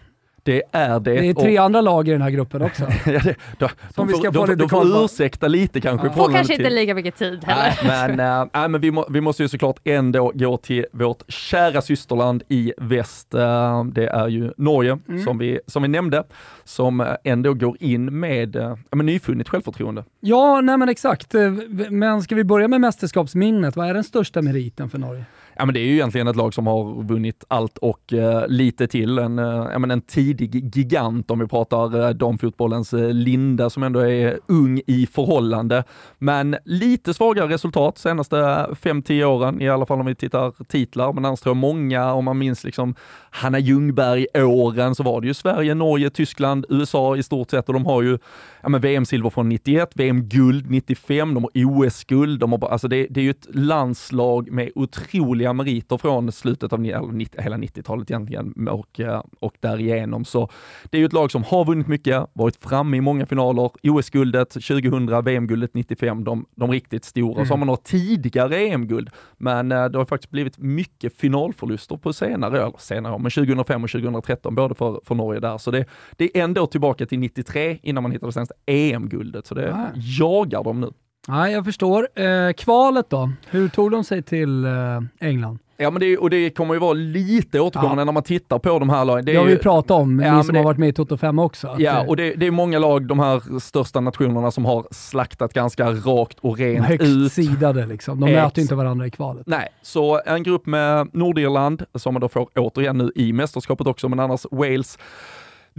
[0.48, 1.14] Det är det.
[1.14, 2.84] Det är tre och, andra lag i den här gruppen också.
[3.06, 5.82] ja, det, då, Som de vi ska får, få de, lite de får ursäkta lite
[5.82, 6.08] kanske.
[6.08, 6.14] Ja.
[6.14, 7.78] Får kanske inte till- lika mycket tid heller.
[7.88, 11.24] Nej, men, äh, nej, men vi, må, vi måste ju såklart ändå gå till vårt
[11.32, 13.34] kära systerland i väst.
[13.34, 15.24] Äh, det är ju Norge, Mm.
[15.24, 16.24] som, vi, som vi nämnde,
[16.64, 20.04] som äh, ändå går in med äh, men nyfunnet självförtroende.
[20.20, 21.36] Ja, nej men exakt.
[21.36, 21.52] Eh,
[21.90, 23.76] Men ska vi börja med mästerskapsminnet?
[23.76, 25.26] Vad är den största meriten för Norge?
[25.60, 28.88] Ja, men det är ju egentligen ett lag som har vunnit allt och eh, lite
[28.88, 29.20] till.
[29.20, 33.84] En, eh, ja, men en tidig gigant om vi pratar uh, damfotbollens eh, Linda som
[33.84, 35.84] ändå är ung i förhållande.
[36.18, 41.14] Men lite svagare resultat senaste 5-10 åren, i alla fall om vi tittar titlar.
[41.14, 42.96] Men annars tror jag många, om man minns liksom
[43.38, 47.86] Hanna Ljungberg-åren, så var det ju Sverige, Norge, Tyskland, USA i stort sett och de
[47.86, 48.18] har ju
[48.64, 53.20] ja, VM-silver från 91, VM-guld 95, de har OS-guld, de har, bara- alltså det, det
[53.20, 58.68] är ju ett landslag med otroliga meriter från slutet av eller 90, hela 90-talet egentligen
[58.68, 60.26] och, eh, och därigenom.
[60.26, 60.50] Så
[60.90, 64.50] det är ju ett lag som har vunnit mycket, varit framme i många finaler, OS-guldet
[64.50, 67.46] 2000, VM-guldet 95, de, de riktigt stora.
[67.46, 72.14] Så har man några tidigare EM-guld, men eh, det har faktiskt blivit mycket finalförluster på
[72.14, 75.58] senare, eller senare år, men 2005 och 2013 både för, för Norge där.
[75.58, 75.86] Så det,
[76.16, 79.88] det är ändå tillbaka till 93 innan man hittade senaste EM-guldet, så det Ah.
[80.20, 80.90] jagar de nu.
[81.28, 82.08] Nej, jag förstår.
[82.20, 83.32] Eh, kvalet då?
[83.50, 84.72] Hur tog de sig till eh,
[85.20, 85.60] England?
[85.80, 88.06] Ja, men det, och det kommer ju vara lite återkommande Ja.
[88.06, 89.26] när man tittar på de här lagen.
[89.26, 90.94] Det, är har vi ju- pratat om, Ja, ni som det- har varit med i
[90.94, 91.76] Toto 5 också.
[91.80, 95.92] Ja, och det, det är många lag, de här största nationerna, som har slaktat ganska
[95.92, 97.32] rakt och rent högst ut.
[97.34, 98.20] sidade liksom.
[98.20, 99.44] De Ex- möter inte varandra i kvalet.
[99.48, 104.10] Nej, så en grupp med Nordirland, som man då får återigen nu i mästerskapet också,
[104.10, 104.98] men annars Wales,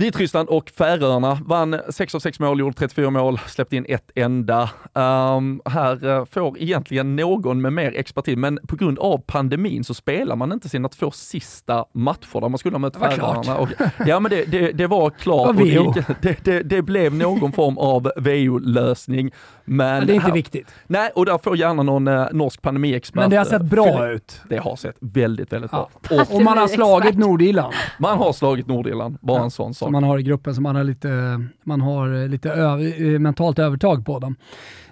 [0.03, 4.71] Vitryssland och Färöarna vann 6 av 6 mål, gjorde 34 mål, släppte in ett enda.
[4.95, 9.95] Ehm, här eh, får egentligen någon med mer expertis, men på grund av pandemin så
[9.95, 12.97] spelar man inte sina två sista matcher där man skulle ha mött.
[12.97, 13.57] Färöarna.
[13.59, 13.69] Och,
[14.07, 15.49] ja, men det, det, det var klart.
[15.49, 19.31] Och det, det, det, det blev någon form av VO-lösning.
[19.65, 20.69] Men, Men det är inte här, viktigt.
[20.87, 23.15] Nej, och där får gärna någon eh, norsk pandemiexpert.
[23.21, 24.41] Men det har eh, sett bra fylla- ut.
[24.49, 25.89] det har sett väldigt, väldigt Ja.
[26.09, 26.21] bra.
[26.21, 29.88] Och Och man har slagit Nordirland, man har slagit Nordirland, bara Ja, en sån sak.
[29.89, 33.59] Som man har i gruppen, så man har lite, man har lite öv- eh, mentalt
[33.59, 34.37] övertag på dem.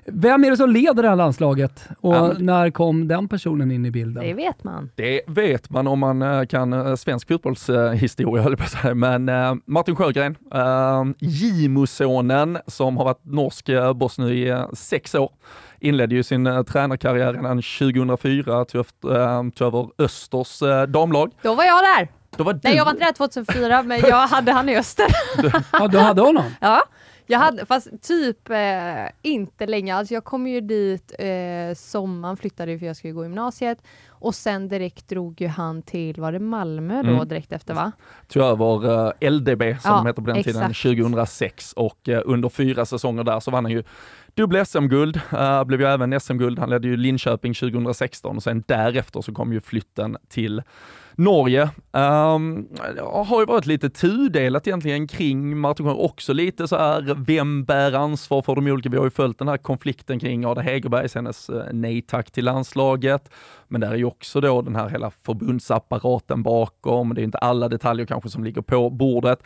[0.09, 3.71] Vem är det som leder det här landslaget och Ja, men- när kom den personen
[3.71, 4.25] in i bilden?
[4.25, 4.91] Det vet man.
[4.95, 8.95] Det vet man om man eh, kan eh, svensk fotbollshistoria, höll jag på att säga.
[8.95, 9.31] Men
[9.67, 10.37] Martin Sjögren,
[11.19, 15.31] Gimo-sonen som har varit norsk boss nu i sex år,
[15.81, 18.85] inledde ju sin tränarkarriär redan 2004, tog,
[19.67, 21.31] över Östers damlag.
[21.43, 22.09] Då var jag där.
[22.37, 25.07] Då var Nej, du- jag var inte där 2004, men jag hade han i Öster.
[25.72, 26.44] Ja, du hade honom?
[26.61, 26.83] Ja,
[27.29, 28.57] jag hade, fast typ eh,
[29.22, 29.94] inte länge.
[29.96, 34.68] Alltså jag kom ju dit eh, sommaren, flyttade för jag skulle gå gymnasiet och sen
[34.68, 37.29] direkt drog ju han till, var det Malmö då Mm.
[37.29, 37.92] direkt efter va?
[38.29, 40.83] tog över eh, LDB som Ja, de hette på den tiden, exakt.
[40.83, 43.83] 2006 och eh, under fyra säsonger där så vann han ju
[44.35, 46.59] dubbla SM-guld, uh, blev ju även SM-guld.
[46.59, 50.62] Han ledde ju Linköping 2016 och sen därefter så kom ju flytten till
[51.19, 51.63] Norge.
[51.93, 52.69] Um,
[53.27, 57.93] har ju varit lite tudelat egentligen kring Martin Sjögren, också lite så här, vem bär
[57.93, 58.89] ansvar för de olika?
[58.89, 62.45] Vi har ju följt den här konflikten kring Ada Hegerbergs, hennes eh, nej tack till
[62.45, 63.31] landslaget.
[63.69, 67.15] Men där är ju också då den här hela förbundsapparaten bakom.
[67.15, 69.43] Det är inte alla detaljer kanske som ligger på bordet.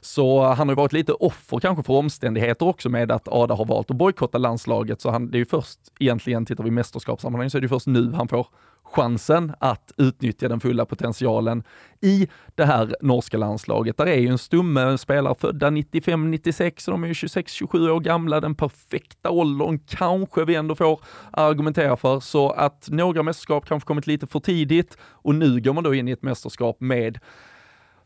[0.00, 3.64] Så han har ju varit lite offer kanske för omständigheter också med att Ada har
[3.64, 5.00] valt att bojkotta landslaget.
[5.00, 7.68] Så han, det är ju först egentligen, tittar vi i mästerskapssammanhang, så är det ju
[7.68, 8.46] först nu han får
[8.94, 11.62] chansen att utnyttja den fulla potentialen
[12.00, 13.96] i det här norska landslaget.
[13.96, 18.54] Där är ju en stumme spelare födda 95-96, de är ju 26-27 år gamla, den
[18.54, 21.00] perfekta åldern kanske vi ändå får
[21.32, 22.20] argumentera för.
[22.20, 26.08] Så att några mästerskap kanske kommit lite för tidigt och nu går man då in
[26.08, 27.18] i ett mästerskap med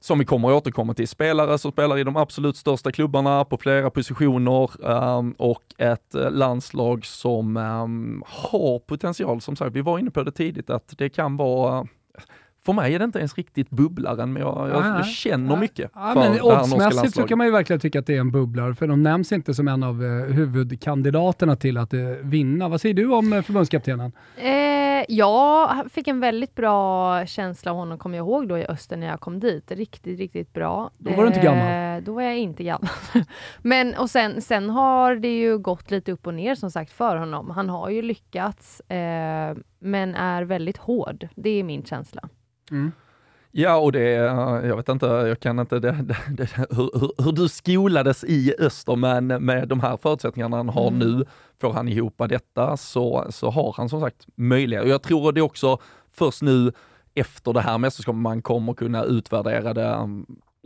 [0.01, 3.59] som vi kommer att återkomma till, spelare som spelar i de absolut största klubbarna på
[3.59, 9.41] flera positioner ehm, och ett eh, landslag som ehm, har potential.
[9.41, 11.87] Som sagt, vi var inne på det tidigt att det kan vara
[12.69, 16.01] för mig är det inte ens riktigt bubblaren, men jag, jag, jag känner mycket Ja,
[16.15, 17.29] för men det här norska oddsmässigt så landslaget.
[17.29, 19.69] kan man ju verkligen tycka att det är en bubblare, för de nämns inte som
[19.69, 22.69] en av eh, huvudkandidaterna till att eh, vinna.
[22.69, 24.13] Vad säger du om eh, förbundskaptenen?
[24.37, 28.97] Eh, jag fick en väldigt bra känsla av honom, kommer jag ihåg då i Öster
[28.97, 29.71] när jag kom dit.
[29.71, 30.91] Riktigt, riktigt bra.
[30.99, 31.97] Då var du inte gammal.
[31.97, 32.89] Eh, då var jag inte gammal.
[33.63, 37.17] Men och sen, sen har det ju gått lite upp och ner som sagt för
[37.17, 37.51] honom.
[37.51, 41.29] Han har ju lyckats, eh, men är väldigt hård.
[41.35, 42.29] Det är min känsla.
[43.51, 44.11] Ja, och det,
[44.67, 48.97] jag vet inte, jag kan inte det, det, det, hur, hur, du skolades i öster,
[48.97, 50.99] men med de här förutsättningarna han har mm.
[50.99, 51.25] nu,
[51.61, 54.85] får han ihop detta så, så har han som sagt möjlighet.
[54.85, 55.79] Och jag tror det också
[56.13, 56.73] först nu
[57.15, 60.09] efter det här mästerskapet man kommer kunna utvärdera det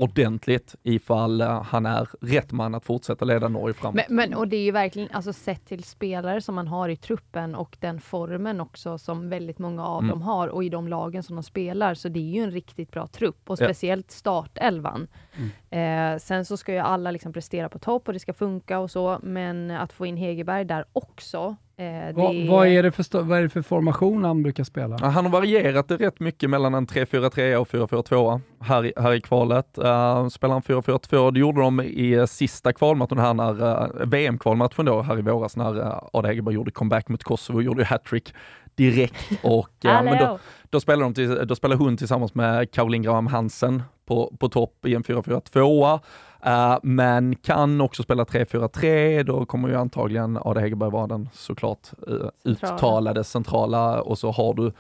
[0.03, 3.95] ordentligt ifall eh, han är rätt man att fortsätta leda Norge framåt.
[4.09, 6.97] Men, men, och det är ju verkligen, alltså sett till spelare som man har i
[6.97, 10.11] truppen och den formen också som väldigt många av mm.
[10.11, 12.91] dem har och i de lagen som de spelar, så det är ju en riktigt
[12.91, 15.07] bra trupp och speciellt startelvan.
[15.37, 16.15] Mm.
[16.15, 18.91] Eh, sen så ska ju alla liksom prestera på topp och det ska funka och
[18.91, 23.38] så, men att få in Hegerberg där också Eh, vad, vad, är det för, vad
[23.38, 24.97] är det för formation han brukar spela?
[25.01, 29.12] Ja, han har varierat det rätt mycket mellan en 3-4-3 och 4-4-2 här, i, här
[29.12, 29.79] i kvalet.
[29.79, 35.03] Uh, spelar han 4-4-2, det gjorde de i sista kvalmatchen här när, uh, VM-kvalmatchen då
[35.03, 38.35] här i våras när uh, Ada Hegerberg gjorde comeback mot Kosovo och gjorde hattrick
[38.75, 39.31] direkt.
[39.42, 40.38] Och, uh, men då,
[40.71, 44.87] då, spelade de till, då spelade hon tillsammans med Caroline Graham Hansen på, på topp
[44.87, 46.01] i en 4-4-2.
[46.46, 51.88] Uh, men kan också spela 3-4-3, då kommer ju antagligen Ada Hegerberg vara den såklart
[52.09, 54.72] uh, uttalade centrala och så har du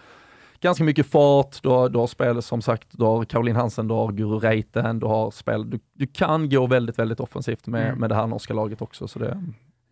[0.60, 3.94] ganska mycket fart, du har, du har spel som sagt, du har Caroline Hansen, du
[3.94, 7.98] har Guru Reiten, du har spel, du, du kan gå väldigt, väldigt offensivt med, mm.
[7.98, 9.08] med det här norska laget också.
[9.08, 9.42] Så det,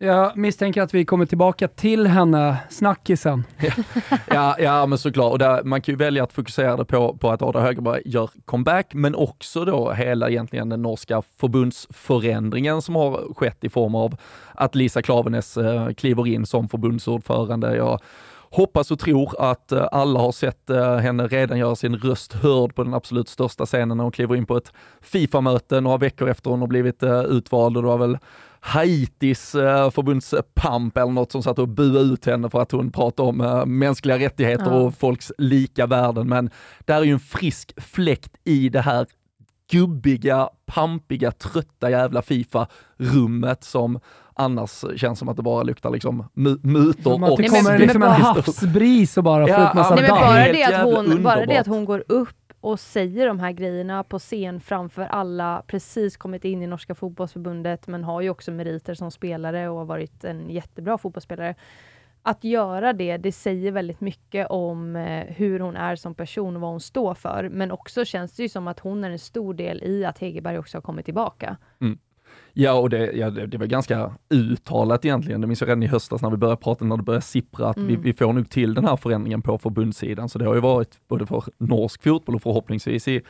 [0.01, 3.43] jag misstänker att vi kommer tillbaka till henne, snackisen.
[4.27, 5.31] ja, ja, men såklart.
[5.31, 8.93] Och där, man kan ju välja att fokusera på, på att Ada Högerberg gör comeback,
[8.93, 14.17] men också då hela egentligen den norska förbundsförändringen som har skett i form av
[14.55, 17.75] att Lisa Klaveness eh, kliver in som förbundsordförande.
[17.75, 17.99] Jag
[18.51, 22.75] hoppas och tror att eh, alla har sett eh, henne redan göra sin röst hörd
[22.75, 26.49] på den absolut största scenen när hon kliver in på ett Fifa-möte några veckor efter
[26.49, 28.17] hon har blivit eh, utvald och det var väl
[28.63, 33.29] Haitis eh, förbundspamp eller något som satt och buade ut henne för att hon pratade
[33.29, 34.77] om eh, mänskliga rättigheter ja.
[34.77, 36.29] och folks lika värden.
[36.29, 39.05] Men det är ju en frisk fläkt i det här
[39.71, 43.99] gubbiga, pampiga, trötta jävla Fifa-rummet som
[44.33, 46.25] annars känns som att det bara luktar liksom
[46.61, 47.37] mutor och...
[47.37, 50.83] Det kommer liksom en havsbris och bara får ut massa nej, men bara det, att
[50.83, 55.01] hon, bara det att hon går upp och säger de här grejerna på scen framför
[55.01, 59.77] alla, precis kommit in i norska fotbollsförbundet, men har ju också meriter som spelare och
[59.77, 61.55] har varit en jättebra fotbollsspelare.
[62.23, 66.61] Att göra det, det säger väldigt mycket om eh, hur hon är som person och
[66.61, 67.49] vad hon står för.
[67.49, 70.57] Men också känns det ju som att hon är en stor del i att Hegerberg
[70.57, 71.57] också har kommit tillbaka.
[71.81, 71.99] Mm.
[72.53, 75.41] Ja, och det, ja, det, det var ganska uttalat egentligen.
[75.41, 77.77] Det minns jag redan i höstas när vi började prata, när det började sippra, att
[77.77, 77.87] mm.
[77.87, 80.29] vi, vi får nog till den här förändringen på förbundssidan.
[80.29, 83.21] Så det har ju varit både för norsk fotboll och förhoppningsvis i,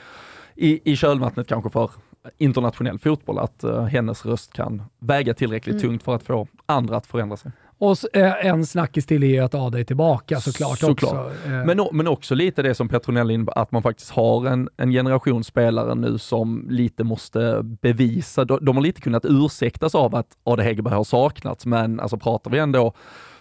[0.56, 1.92] i, i kölvattnet kanske för
[2.38, 5.82] internationell fotboll, att uh, hennes röst kan väga tillräckligt mm.
[5.82, 7.52] tungt för att få andra att förändra sig.
[7.82, 11.14] Och eh, en snackis till är ju att Ada är tillbaka såklart, såklart.
[11.14, 11.32] också.
[11.46, 11.66] Eh.
[11.66, 15.44] Men, men också lite det som Petronell innebär, att man faktiskt har en, en generation
[15.44, 18.46] spelare nu som lite måste bevisa.
[18.46, 22.52] De, de har lite kunnat ursäktas av att Ada Hegerberg har saknats, men alltså pratar
[22.52, 22.94] vi ändå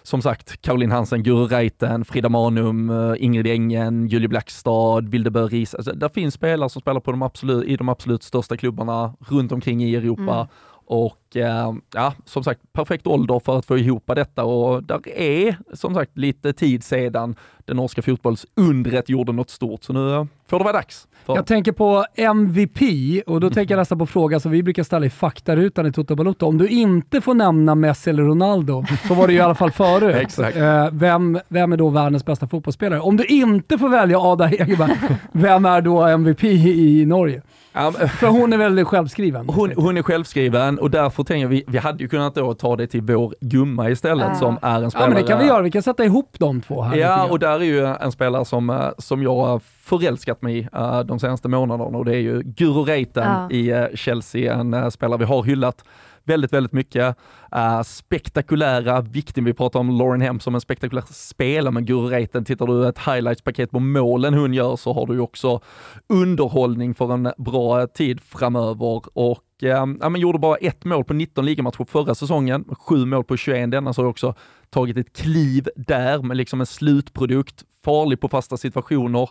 [0.03, 5.75] som sagt, Caroline Hansen, Guru Reiten, Frida Manum, eh, Ingrid Engen, Julie Blackstad, Vilde Ries.
[5.75, 9.53] Alltså, där finns spelare som spelar på de absolut, i de absolut största klubbarna runt
[9.53, 10.35] omkring i Europa.
[10.35, 10.49] Mm
[10.91, 15.57] och eh, ja, som sagt, perfekt ålder för att få ihop detta och där är
[15.73, 19.85] som sagt lite tid sedan det norska fotbollsundret gjorde något stort.
[19.85, 21.09] Så nu får det vara dags.
[21.25, 21.37] För...
[21.37, 22.81] Jag tänker på MVP
[23.27, 26.15] och då tänker jag nästan på frågan som vi brukar ställa i faktarutan i Toto
[26.15, 26.47] Balotto.
[26.47, 29.71] Om du inte får nämna Messi eller Ronaldo, så var det ju i alla fall
[29.71, 30.17] förut.
[30.21, 30.57] Exakt.
[30.57, 33.01] Eh, vem, vem är då världens bästa fotbollsspelare?
[33.01, 34.97] Om du inte får välja Ada Hegerberg,
[35.33, 37.43] vem är då MVP i Norge?
[37.73, 39.49] Ja, För hon är väldigt självskriven.
[39.49, 42.87] Hon, hon, är självskriven och därför tänker vi, vi hade ju kunnat då ta det
[42.87, 44.35] till vår gumma istället ja.
[44.35, 45.11] som är en spelare.
[45.11, 46.97] Ja men det kan vi göra, vi kan sätta ihop de två här.
[46.97, 50.69] Ja och där är ju en spelare som, eh, som jag har förälskat mig i
[50.77, 53.51] uh, de senaste månaderna och det är ju Guro Reiten ja.
[53.51, 55.85] i uh, Chelsea, en spelare vi har hyllat
[56.25, 57.17] väldigt, väldigt mycket.
[57.57, 62.45] Uh, spektakulära, vikten, vi pratar om Lauren Hem som en spektakulär spelare, men Guru Reiten,
[62.45, 65.61] tittar du ett highlights-paket på målen hon gör så har du ju också
[66.09, 71.15] underhållning för en bra tid framöver och eh, ja, men gjorde bara ett mål på
[71.15, 74.35] 19 ligamatcher förra säsongen, sju mål på 21 denna, så har jag också
[74.71, 79.31] tagit ett kliv där med liksom en slutprodukt, farlig på fasta situationer,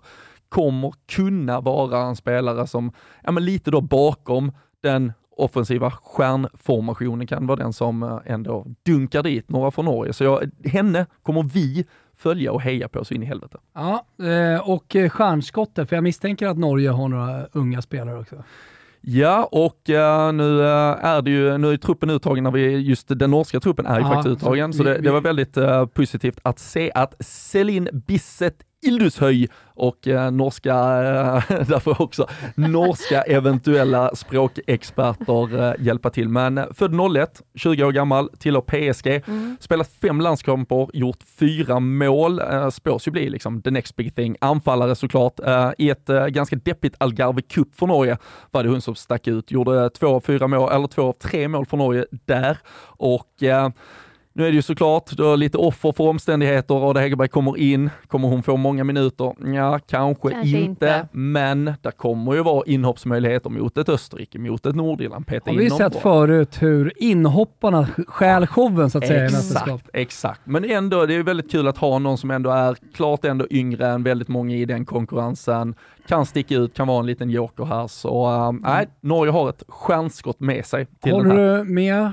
[0.50, 2.92] kommer kunna vara en spelare som,
[3.24, 9.24] ja men lite då bakom den offensiva stjärnformationen kan vara den som eh, ändå dunkar
[9.24, 10.14] dit några från Norge.
[10.14, 11.86] Så jag, henne kommer vi
[12.18, 13.58] följa och heja på så in i helvete.
[13.74, 18.44] Ja, eh, och eh, stjärnskottet, för jag misstänker att Norge har några unga spelare också.
[19.02, 19.82] Ja, och
[20.34, 24.00] nu är det ju, nu är truppen uttagen när vi, just den norska truppen är
[24.00, 27.16] ju Aha, faktiskt uttagen, så, så det, det, var väldigt uh, positivt att se att
[27.20, 36.30] Celine Bisset Ildushöj och eh, norska, eh, därför också norska eventuella språkexperter eh, hjälpa till.
[36.30, 39.58] Men eh, född 01, 20 år gammal, tillhör PSG, Mm.
[39.60, 44.36] spelat fem landskamper, gjort fyra mål, eh, spås ju bli liksom the next big thing.
[44.42, 45.40] Anfallare såklart.
[45.40, 48.18] Eh, I ett ganska deppigt Algarve Cup för Norge
[48.52, 51.48] var det hon som stack ut, gjorde två av fyra mål, eller två av tre
[51.48, 52.58] mål för Norge där.
[52.82, 53.44] Och
[54.34, 56.90] nu är det ju såklart då lite offer för omständigheter.
[56.90, 57.90] Ada Hegerberg kommer in.
[58.08, 59.54] Kommer hon få många minuter?
[59.56, 60.66] Ja, kanske, Kanske inte.
[60.86, 61.08] inte.
[61.12, 65.28] Men det kommer ju vara inhoppsmöjligheter mot ett Österrike, mot ett Nordirland.
[65.28, 66.02] Peta Har vi sett bra.
[66.02, 69.70] förut hur inhopparna stjäl showen så att säga i mästerskap.
[69.80, 70.42] Exakt, exakt.
[70.44, 73.88] Men ändå, det är väldigt kul att ha någon som ändå är klart ändå yngre
[73.88, 75.76] än väldigt många i den konkurrensen.
[76.08, 77.88] Kan sticka ut, kan vara en liten joker här.
[77.88, 81.38] Så äh, nej, Norge har ett stjärnskott med sig till den här.
[81.38, 82.12] Håller du med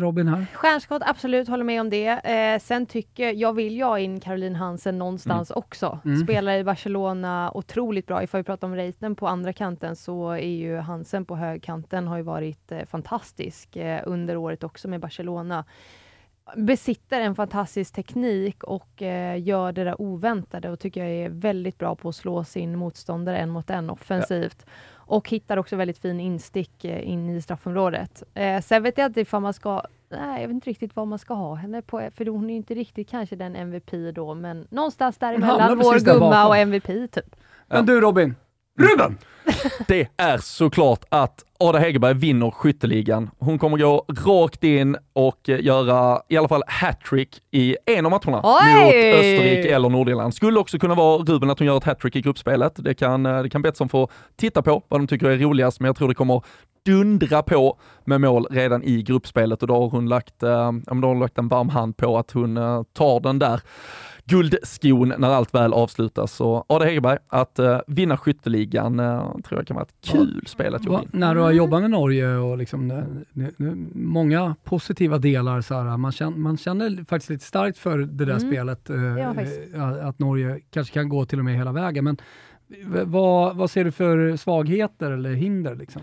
[0.00, 0.46] Robin här?
[0.54, 2.08] Stjärnskott, absolut, håller med om det.
[2.08, 5.98] Eh, sen tycker jag, vill jag in Caroline Hansen någonstans också.
[6.04, 6.22] Mm.
[6.22, 8.22] Spelar i Barcelona, otroligt bra.
[8.22, 12.16] Ifall vi pratar om Reiten på andra kanten så är ju Hansen på högkanten har
[12.16, 15.64] ju varit eh, fantastisk eh, under året också med Barcelona.
[16.56, 21.78] Besitter en fantastisk teknik och eh, gör det där oväntade och tycker jag är väldigt
[21.78, 24.66] bra på att slå sin motståndare en mot en offensivt.
[25.12, 28.22] Och hittar också väldigt fin instick eh, in i straffområdet.
[28.34, 31.18] Eh, sen vet jag inte ifall man ska Nej, jag vet inte riktigt vad man
[31.18, 34.66] ska ha henne på, för hon är ju inte riktigt kanske den MVP då, men
[34.70, 37.36] någonstans däremellan, vår gumma och MVP typ.
[37.66, 38.34] Men du Robin,
[38.82, 39.18] Ruben!
[39.88, 43.30] Det är såklart att Ada Hegerberg vinner skytteligan.
[43.38, 48.40] Hon kommer gå rakt in och göra i alla fall hattrick i en av matcherna
[48.44, 48.84] Oj!
[48.84, 50.34] mot Österrike eller Nordirland.
[50.34, 52.72] Skulle också kunna vara Ruben att hon gör ett hattrick i gruppspelet.
[52.76, 55.86] Det kan, eh, det kan Betsson få titta på vad de tycker är roligast, men
[55.86, 56.42] jag tror det kommer
[56.86, 60.94] dundra på med mål redan i gruppspelet och då har hon lagt, eh, ja, då
[60.94, 63.60] har hon lagt en varm hand på att hon eh, tar den där
[64.24, 66.32] guldskon när allt väl avslutas.
[66.32, 70.74] Så Ada Hegerberg, att eh, vinna skytteligan eh, tror jag kan vara ett kul spel
[70.74, 71.08] att jobba in.
[71.12, 75.74] när du har jobbat med Norge och liksom, eh, nu- nu- många positiva delar, så
[75.74, 78.40] här, man, känner, man känner faktiskt lite starkt för det där Mm.
[78.50, 79.34] spelet, eh, Ja,
[80.00, 82.04] eh, att Norge kanske kan gå till och med hela vägen.
[82.04, 82.16] Men
[83.04, 85.74] vad, vad ser du för svagheter eller hinder?
[85.74, 86.02] Liksom?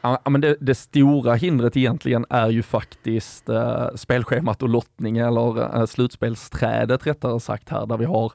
[0.00, 5.76] Ja, men det, det stora hindret egentligen är ju faktiskt eh, spelschemat och lottning eller
[5.80, 8.32] eh, slutspelsträdet rättare sagt här där vi har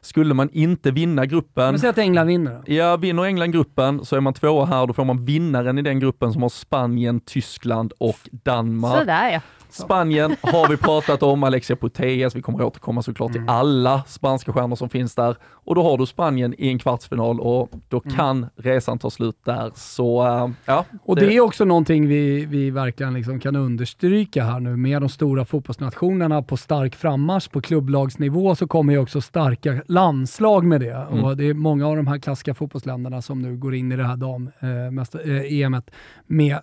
[0.00, 2.72] skulle man inte vinna gruppen, Men säg att England vinner då.
[2.72, 6.00] ja vinner England gruppen så är man tvåa här, då får man vinnaren i den
[6.00, 8.98] gruppen som har Spanien, Tyskland och Danmark.
[8.98, 9.40] Sådär ja.
[9.76, 14.76] Spanien har vi pratat om, Alexia Putellas, vi kommer återkomma såklart till alla spanska stjärnor
[14.76, 15.36] som finns där.
[15.42, 19.70] Och då har du Spanien i en kvartsfinal och då kan resan ta slut där.
[19.74, 20.84] Så äh, ja.
[21.04, 25.08] Och det är också någonting vi, vi verkligen liksom kan understryka här nu med de
[25.08, 31.06] stora fotbollsnationerna på stark frammarsch på klubblagsnivå så kommer ju också starka landslag med det.
[31.10, 31.24] Mm.
[31.24, 34.04] Och det är många av de här klassiska fotbollsländerna som nu går in i det
[34.04, 35.90] här dam, eh, mäster, eh, EMet
[36.26, 36.58] med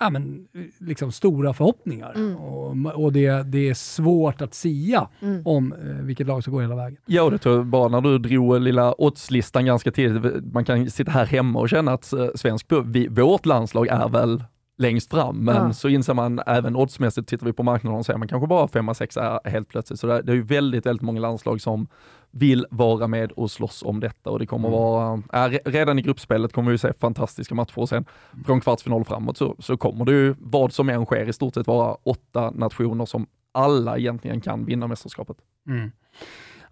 [0.00, 0.48] ja, men,
[0.78, 2.12] liksom stora förhoppningar.
[2.16, 2.36] Mm.
[2.36, 5.42] Och, och det, det är svårt att sia Mm.
[5.46, 6.98] om eh, vilket lag som går hela vägen.
[7.06, 10.44] Ja, och det tror jag bara när du drog lilla oddslistan ganska tidigt.
[10.52, 14.44] Man kan sitta här hemma och känna att eh, svensk, vi, vårt landslag är väl
[14.78, 15.72] längst fram, men Ja.
[15.72, 18.94] så inser man även oddsmässigt, tittar vi på marknaden och säger man kanske bara femma,
[18.94, 20.00] sexa helt plötsligt.
[20.00, 21.86] Så det, det är ju väldigt, väldigt många landslag som
[22.30, 26.02] vill vara med och slåss om detta och det kommer vara, äh, re- redan i
[26.02, 28.04] gruppspelet kommer vi se fantastiska matcher och sen
[28.46, 31.54] från kvartsfinal och framåt så, så kommer det ju, vad som än sker, i stort
[31.54, 35.36] sett vara åtta nationer som alla egentligen kan vinna mästerskapet.
[35.68, 35.90] Mm.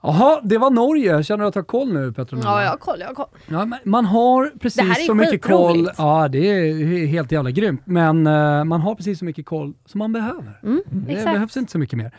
[0.03, 1.23] Jaha, det var Norge.
[1.25, 2.39] Känner du att du har koll nu Petter?
[2.45, 3.27] Ja, jag har koll, jag har koll.
[3.47, 5.91] Ja, man har precis så mycket koll.
[5.99, 7.81] Ja, det är helt jävla grymt.
[7.85, 10.61] Men eh, man har precis så mycket koll som man behöver.
[10.63, 11.33] Mm, Det exakt.
[11.35, 12.15] behövs inte så mycket mer.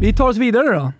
[0.00, 0.92] Vi tar oss vidare då.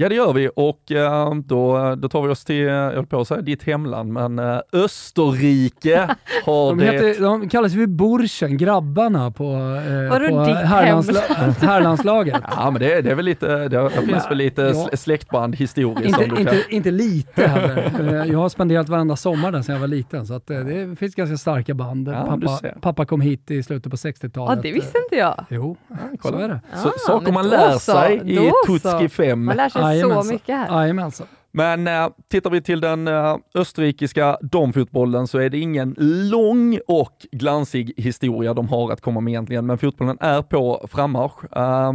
[0.00, 3.20] Ja det gör vi och eh, då, då tar vi oss till, jag höll på
[3.20, 6.08] att säga ditt hemland, men eh, Österrike
[6.44, 6.84] har De, det.
[6.84, 12.42] heter, de kallas för Burschen, grabbarna på, eh, på ditt herrlandsla- herrlandslaget.
[12.56, 14.68] Ja men det, det är väl lite, det, det finns väl lite Ja.
[14.72, 18.24] sl- släktband historiskt Inte, inte, inte lite heller.
[18.32, 21.14] Jag har spenderat varenda sommar där sedan jag var liten, så att eh, det finns
[21.14, 22.08] ganska starka band.
[22.08, 24.56] Ja, pappa, pappa kom hit i slutet på 60-talet.
[24.56, 25.44] Ja, det visste inte jag.
[25.48, 25.76] Jo,
[26.18, 26.36] kolla.
[26.38, 26.60] så är det.
[26.76, 29.08] Så, Ah, saker man lär så, sig i Tutski så.
[29.08, 29.44] 5.
[29.44, 30.80] Man lär sig så mycket här.
[30.80, 31.26] Jajamensan.
[31.50, 35.94] Men eh, tittar vi till den eh, österrikiska damfotbollen så är det ingen
[36.30, 41.56] lång och glansig historia de har att komma med egentligen, men fotbollen är på frammarsch.
[41.56, 41.92] Eh,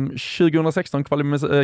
[0.51, 1.03] 2016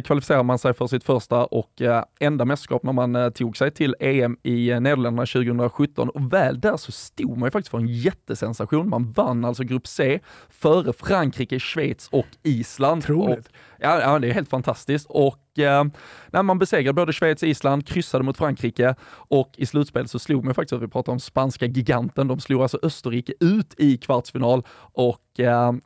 [0.03, 3.71] kvalificerade man sig för sitt första och eh, enda mästerskap när man eh, tog sig
[3.71, 7.77] till EM i eh, Nederländerna 2017 och väl där så stod man ju faktiskt för
[7.77, 8.89] en jättesensation.
[8.89, 10.19] Man vann alltså grupp C
[10.49, 13.03] före Frankrike, Schweiz och Island.
[13.03, 13.47] Otroligt.
[13.47, 15.05] Och, ja, ja, det är helt fantastiskt.
[15.09, 15.85] Och eh,
[16.27, 20.45] när man besegrade både Schweiz och Island, kryssade mot Frankrike och i slutspelet så slog
[20.45, 24.63] man faktiskt, att vi pratar om spanska giganten, de slog alltså Österrike ut i kvartsfinal
[24.93, 25.28] och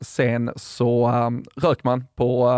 [0.01, 1.29] sen så eh,
[1.61, 2.49] rök man på,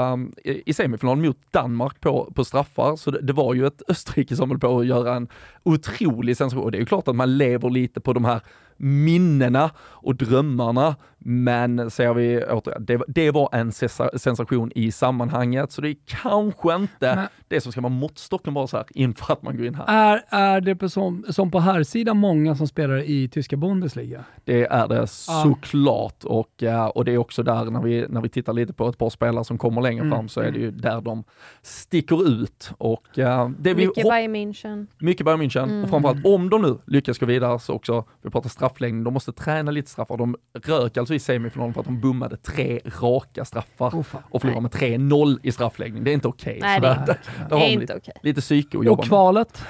[0.43, 4.35] eh, i semifinal mot Danmark på, på straffar, så det, det, var ju ett Österrike
[4.35, 5.27] som höll på att göra en
[5.63, 6.63] otrolig sensation.
[6.63, 8.41] Och det är ju klart att man lever lite på de här
[8.77, 10.95] minnena och drömmarna.
[11.17, 16.75] Men ser vi återigen, det, det var en sensation i sammanhanget, så det är kanske
[16.75, 19.75] inte Men, det som ska vara måttstocken bara så här inför att man går in
[19.75, 19.85] här.
[19.87, 24.23] Är, är det på som, som på här sidan många som spelar i tyska Bundesliga?
[24.43, 28.53] Det är det såklart och, och det är också där när vi, när vi tittar
[28.53, 30.11] lite på ett par spelare som kommer längre mm.
[30.11, 31.23] fram så är det ju där de
[31.61, 32.71] sticker ut.
[32.77, 34.87] Och, det mycket vi Bayern München.
[34.97, 35.83] Mycket Bayern München mm.
[35.83, 39.31] och framförallt om de nu lyckas gå vidare så också, vi pratar strafflängd, de måste
[39.31, 40.17] träna lite straffar.
[40.17, 44.61] De rök alltså i semifinalen för att de bommade tre raka straffar oh, och förlorade
[44.61, 46.03] med 3-0 i straffläggning.
[46.03, 46.57] Det är inte okej.
[46.57, 46.69] Okay.
[46.69, 47.17] Nej, det är inte,
[47.49, 48.13] det är inte okej.
[48.21, 49.59] Lite psyke att jobba Och kvalet?
[49.59, 49.67] Med.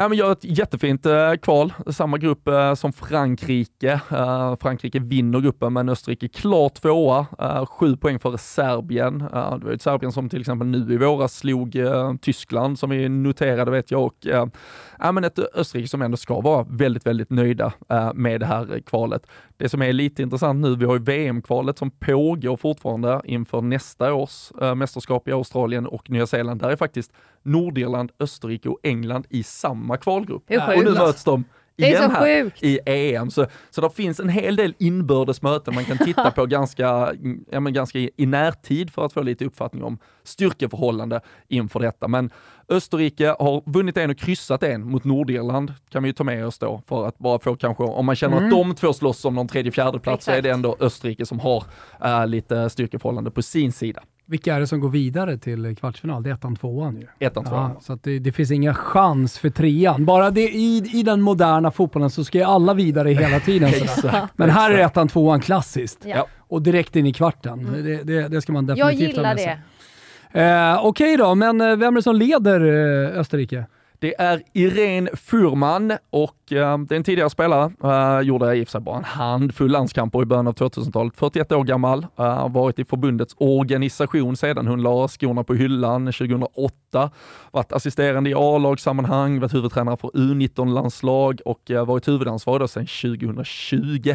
[0.00, 4.00] Ja, men gör ett jättefint eh, kval, samma grupp eh, som Frankrike.
[4.10, 9.20] Eh, Frankrike vinner gruppen men Österrike klart tvåa, eh, sju poäng före Serbien.
[9.20, 12.90] Eh, det var ju Serbien som till exempel nu i våras slog eh, Tyskland som
[12.90, 14.46] vi noterade vet jag och eh,
[14.98, 18.80] ja, men ett Österrike som ändå ska vara väldigt, väldigt nöjda eh, med det här
[18.86, 19.26] kvalet.
[19.56, 24.14] Det som är lite intressant nu, vi har ju VM-kvalet som pågår fortfarande inför nästa
[24.14, 26.60] års mästerskap i Australien och Nya Zeeland.
[26.60, 30.42] Där är faktiskt Nordirland, Österrike och England i samma kvalgrupp.
[30.50, 31.44] Och nu möts de
[31.80, 33.30] igen här i EM.
[33.30, 37.14] Så, så det finns en hel del inbördes möten man kan titta på ganska,
[37.50, 42.08] ja, men ganska i, närtid för att få lite uppfattning om styrkeförhållande inför detta.
[42.08, 42.30] Men
[42.68, 46.58] Österrike har vunnit en och kryssat en mot Nordirland, kan vi ju ta med oss
[46.58, 48.46] då, för att bara få kanske, om man känner mm.
[48.46, 51.40] att de två slåss om någon tredje, fjärde plats så är det ändå Österrike som
[51.40, 51.64] har
[52.04, 54.02] äh, lite styrkeförhållande på sin sida.
[54.30, 56.22] Vilka är det som går vidare till kvartsfinal?
[56.22, 57.06] Det är ettan, tvåan ju.
[57.26, 57.70] Ettan, tvåan.
[57.74, 60.04] Ja, så det, det, finns inga chans för trean.
[60.04, 63.72] Bara det, i, i den moderna fotbollen så ska ju alla vidare hela tiden.
[64.36, 66.04] Men här är ettan, tvåan klassiskt.
[66.04, 66.26] Ja.
[66.38, 67.58] Och direkt in i kvarten.
[67.58, 67.84] Mm.
[67.84, 69.46] Det, det, det, ska man definitivt ha med sig.
[69.46, 69.62] Jag gillar
[70.32, 70.72] det.
[70.72, 73.66] Eh, Okej okay då, men eh, vem är det som leder eh, Österrike?
[74.00, 78.68] Det är Irene Furman och eh, det är en tidigare spelare, eh, gjorde i och
[78.68, 81.12] för sig bara en handfull landskamper i början av 2000-talet.
[81.16, 87.10] 41 år gammal, eh, varit i förbundets organisation sedan hon la skorna på hyllan 2008.
[87.50, 94.14] Varit assisterande i A-lagssammanhang, varit huvudtränare för U19-landslag och varit huvudansvarig sedan 2020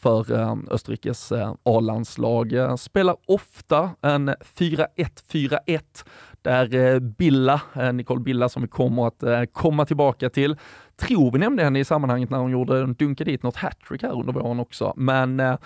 [0.00, 0.32] för
[0.72, 1.32] Österrikes
[1.62, 2.54] A-landslag.
[2.78, 5.80] Spelar ofta en 4-1-4-1
[6.42, 10.56] där eh, Billa, eh, Nicole Billa som vi kommer att eh, komma tillbaka till,
[11.00, 14.32] tror vi nämnde henne i sammanhanget när hon gjorde, dunkade dit något hattrick här under
[14.32, 14.92] våren också.
[14.96, 15.56] Men eh,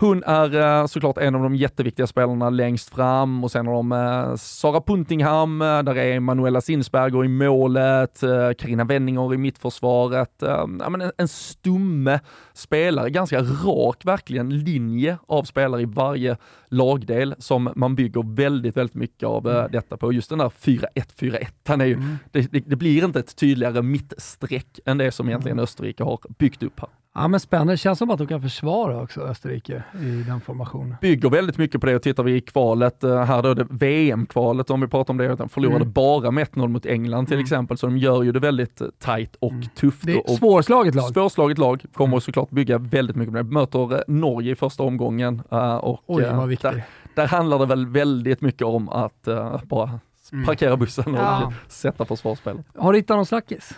[0.00, 3.92] hon är eh, såklart en av de jätteviktiga spelarna längst fram och sen har de
[3.92, 8.20] eh, Sara Puntingham, eh, där är Manuela Sinsberger i målet,
[8.58, 10.34] Karina Wenninger i mittförsvaret.
[10.38, 12.20] Ja, men en, en stumme
[12.52, 16.36] spelare, ganska rak verkligen linje av spelare i varje
[16.68, 19.70] lagdel som man bygger väldigt, väldigt mycket av mm.
[19.72, 20.12] detta på.
[20.12, 22.18] Just den där 4-1-4-1, han är ju, mm.
[22.30, 25.62] det, det, det, blir inte ett tydligare mittstreck än det som egentligen mm.
[25.62, 26.88] Österrike har byggt upp här.
[27.14, 30.96] Ja men spännande, det känns som att de kan försvara också Österrike i den formationen.
[31.00, 34.70] Bygger väldigt mycket på det och tittar vi i kvalet, eh, här då det VM-kvalet
[34.70, 35.92] om vi pratar om det, de förlorade mm.
[35.92, 37.44] bara med 1-0 mot England till mm.
[37.44, 39.68] exempel, så de gör ju det väldigt tight och mm.
[39.74, 40.06] tufft.
[40.06, 41.12] Det är svårslaget lag.
[41.12, 42.20] Svårslaget lag, kommer mm.
[42.20, 43.44] såklart bygga väldigt mycket på det.
[43.44, 45.40] Möter eh, Norge i första omgången
[45.80, 46.82] och Oj, vad där,
[47.14, 49.28] där handlar det väl väldigt mycket om att
[49.62, 50.00] bara
[50.32, 50.44] mm.
[50.46, 51.52] parkera bussen och ja.
[51.68, 52.66] sätta försvarsspelet.
[52.76, 53.74] Har du hittat någon snackis?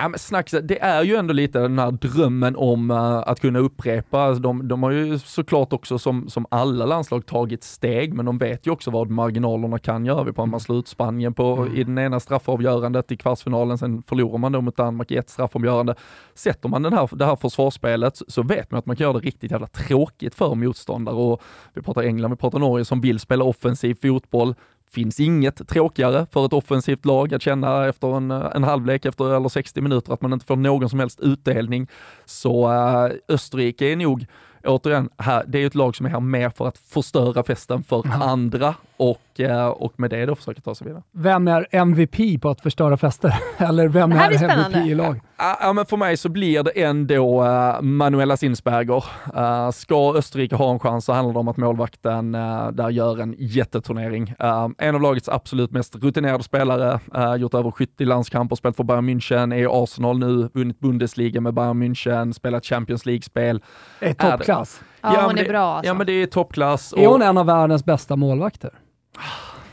[0.00, 2.96] Ja, men snacks, det är ju ändå lite den här drömmen om uh,
[3.26, 4.32] att kunna upprepa.
[4.32, 8.66] De, de har ju såklart också som, som alla landslag tagit steg, men de vet
[8.66, 10.24] ju också vad marginalerna kan göra.
[10.24, 11.76] Vi pratar slut Spanien på, mm.
[11.76, 15.94] i den ena straffavgörandet i kvartsfinalen, sen förlorar man då mot Danmark i ett straffavgörande.
[16.34, 19.26] Sätter man den här, det här försvarsspelet så vet man att man kan göra det
[19.26, 21.16] riktigt jävla tråkigt för motståndare.
[21.16, 21.42] Och
[21.74, 24.54] vi pratar England, vi pratar Norge som vill spela offensiv fotboll,
[24.90, 29.48] finns inget tråkigare för ett offensivt lag att känna efter en, en halvlek, efter eller
[29.48, 31.88] 60 minuter, att man inte får någon som helst utdelning.
[32.24, 34.26] Så äh, Österrike är nog
[34.64, 38.02] återigen, här, det är ett lag som är här med för att förstöra festen för
[38.04, 38.12] Ja.
[38.12, 41.02] andra och, eh, och med det då försöka ta sig vidare.
[41.12, 43.34] Vem är MVP på att förstöra fester?
[43.58, 45.20] Eller vem är blir MVP i lag?
[45.36, 49.04] Ja, ja, men för mig så blir det ändå uh, Manuela Sinsberger.
[49.36, 53.20] Uh, ska Österrike ha en chans så handlar det om att målvakten uh, där gör
[53.20, 54.34] en jätteturnering.
[54.42, 58.84] Uh, en av lagets absolut mest rutinerade spelare, uh, gjort över 70 landskamper, spelat för
[58.84, 63.62] Bayern München, är i Arsenal nu, vunnit Bundesliga med Bayern München, spelat Champions League-spel.
[64.00, 64.80] Är Är toppklass.
[65.00, 65.90] Ja, Ja, hon är det- bra alltså.
[65.90, 66.94] Ja men det är toppklass.
[66.96, 68.70] Är hon en av världens bästa målvakter?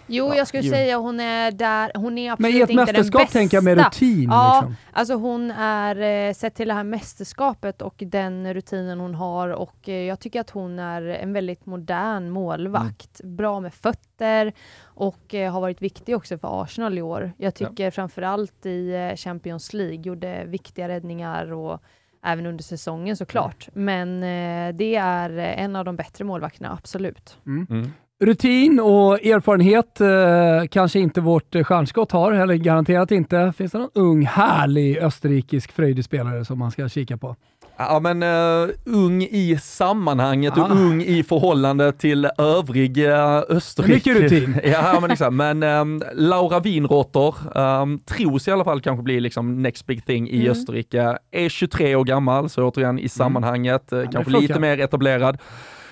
[0.07, 0.71] Jo, Ja, jag skulle jo.
[0.71, 3.39] säga hon är där, hon är Men absolut i ett inte den mästerskap bästa.
[3.39, 4.29] tänker jag med rutin.
[4.31, 4.75] Ja, Liksom.
[4.93, 9.89] alltså hon är, eh, sett till det här mästerskapet och den rutinen hon har och
[9.89, 13.19] eh, jag tycker att hon är en väldigt modern målvakt.
[13.23, 13.35] Mm.
[13.35, 17.33] Bra med fötter och eh, har varit viktig också för Arsenal i år.
[17.37, 21.81] Jag tycker framförallt i Champions League gjorde viktiga räddningar och
[22.23, 23.67] även under säsongen såklart.
[23.73, 27.37] Men eh, det är en av de bättre målvakterna, absolut.
[27.45, 27.91] Mm.
[28.23, 33.53] Rutin och erfarenhet eh, kanske inte vårt eh, stjärnskott har, eller garanterat inte.
[33.57, 37.35] Finns det någon ung, härlig österrikisk frejdig spelare som man ska kika på?
[37.77, 40.73] Ja men uh, ung i sammanhanget och Ah.
[40.73, 43.13] ung i förhållande till övrig uh,
[43.49, 43.93] Österrike.
[44.13, 44.59] Mycket rutin.
[44.63, 49.61] ja men exakt, men um, Laura Winrotter um, tros i alla fall kanske bli liksom
[49.61, 50.51] next big thing i Mm.
[50.51, 51.17] Österrike.
[51.31, 55.37] Är 23 år gammal, så återigen i sammanhanget, uh, det kanske lite mer etablerad.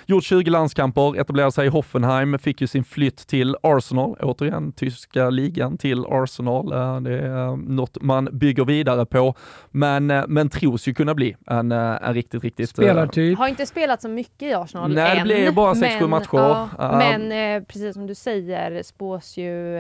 [0.06, 5.30] Gjort 20 landskamper, etablerade sig i Hoffenheim, fick ju sin flytt till Arsenal, återigen tyska
[5.30, 6.72] ligan till Arsenal.
[6.74, 9.36] Eh, Det är eh, något man bygger vidare på,
[9.72, 12.70] men, eh, men tros ju kunna bli en, en riktigt, riktigt...
[12.70, 13.38] Spelartyp.
[13.38, 15.28] Har inte spelat så mycket i Arsenal Nej, det än.
[15.28, 16.28] blir bara sex, sju men, matcher.
[16.34, 19.78] Ja, Uh, men precis som du säger spås ju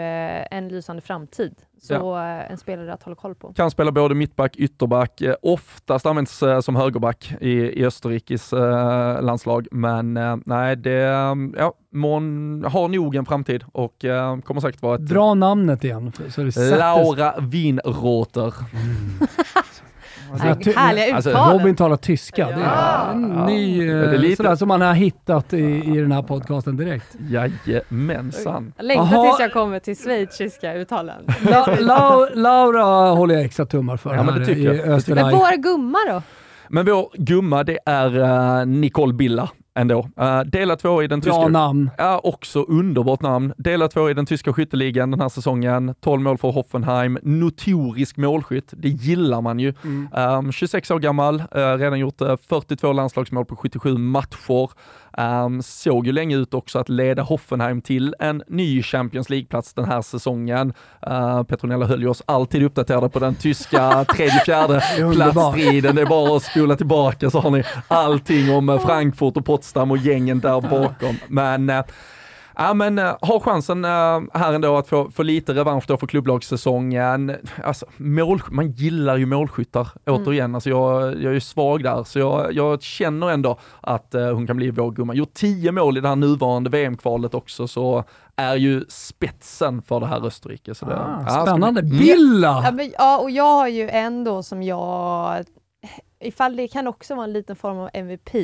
[0.51, 1.55] en lysande framtid.
[1.83, 3.53] Så eh, en spelare att hålla koll på.
[3.53, 9.21] Kan spela både mittback, ytterback, eh, oftast används eh, som högerback i, i Österrikes eh,
[9.21, 14.61] landslag, men eh, nej, det eh, ja, man har nog en framtid och eh, kommer
[14.61, 16.11] säkert vara ett Dra namnet igen.
[16.29, 18.53] Så det Laura Winroter.
[20.33, 21.59] Alltså, Härliga alltså, uttal.
[21.59, 22.47] Robin talar tyska.
[22.47, 23.09] Det är Ja.
[23.13, 23.45] en Ja.
[23.47, 26.77] ny, Det är eh, lite- sådär som man har hittat i, i den här podcasten
[26.77, 27.15] direkt.
[27.29, 28.73] Jajamensan.
[28.77, 29.23] Jag längtar Jaha.
[29.23, 31.23] tills jag kommer till schweiziska uttalen.
[31.41, 34.75] La, La, Laura håller jag extra tummar för Ja, men det tycker i jag.
[34.87, 35.25] Det Österreich.
[35.25, 36.21] Men våra gumma då?
[36.69, 38.19] Men vår gumma, det är
[38.59, 40.07] eh, Nicole Billa ändå.
[40.19, 41.47] Uh, delad två i den Bra tyska...
[41.47, 41.89] namn.
[41.97, 43.53] Ja, också underbart namn.
[43.57, 45.95] Delad två i den tyska skytteligan den här säsongen.
[46.01, 47.19] 12 mål för Hoffenheim.
[47.23, 49.73] Notorisk målskytt, det gillar man ju.
[49.83, 50.07] Mm.
[50.13, 54.69] Um, 26 år gammal, uh, redan gjort uh, 42 landslagsmål på 77 matcher.
[55.17, 59.85] Um, såg ju länge ut också att leda Hoffenheim till en ny Champions League-plats den
[59.85, 60.73] här säsongen.
[61.07, 64.81] Uh, Petronella höll ju oss alltid uppdaterade på den tyska tredje, fjärde
[65.13, 65.95] platsstriden.
[65.95, 69.91] Det är bara att spola tillbaka så har ni allting om eh, Frankfurt och Potsdam
[69.91, 71.17] och gängen där bakom.
[71.27, 71.83] Men eh,
[72.57, 76.07] Ja men uh, har chansen eh, här ändå att få, få lite revansch då för
[76.07, 77.35] klubblagssäsongen.
[77.63, 82.53] Alltså, mål, man gillar ju målskyttar återigen, alltså jag, jag är svag där så jag,
[82.53, 85.13] jag känner ändå att eh, hon kan bli vår gumma.
[85.13, 88.03] Gjort 10 mål i det här nuvarande VM-kvalet också så
[88.35, 90.75] är ju spetsen för det här Österrike.
[90.75, 91.83] Så det, Ah, ja, spännande.
[91.83, 92.61] bli- Billa!
[92.65, 95.43] Ja, men, ja, och jag har ju en då som jag,
[96.19, 98.35] ifall det kan också vara en liten form av MVP,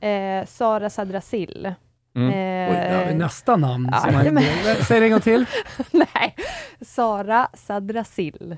[0.00, 1.74] eh, Sara Sadrasil.
[2.16, 2.28] Mm.
[2.30, 3.88] Eh, Oj, nästa namn.
[3.92, 4.42] ja, som men-
[4.88, 5.44] Säg det en gång till.
[5.90, 6.36] nej,
[6.80, 8.56] Sara Sadrasil.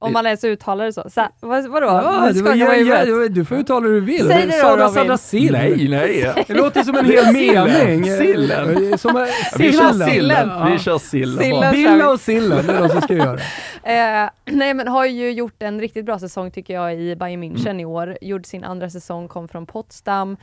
[0.00, 1.10] Om man ens uttalar det så.
[1.10, 1.86] Sa, vad, vadå?
[1.86, 4.26] Ja, du, ja, ja, du får uttala hur du vill.
[4.28, 4.88] Säg det Sara.
[4.88, 5.52] Sadrasil.
[5.52, 6.44] Nej, nej.
[6.46, 7.64] Det låter som en hel Sillen.
[7.64, 8.04] mening.
[8.04, 8.98] Sillen.
[8.98, 9.26] Som,
[9.58, 10.50] Vi kör Sillen.
[10.72, 11.72] Vi kör sillen.
[11.72, 13.42] Billa och sillen, det är de som ska göra det.
[13.82, 17.66] Eh, nej men har ju gjort en riktigt bra säsong tycker jag i Bayern München
[17.70, 17.80] Mm.
[17.80, 18.18] i år.
[18.20, 20.36] Gjorde sin andra säsong, kom från Potsdam.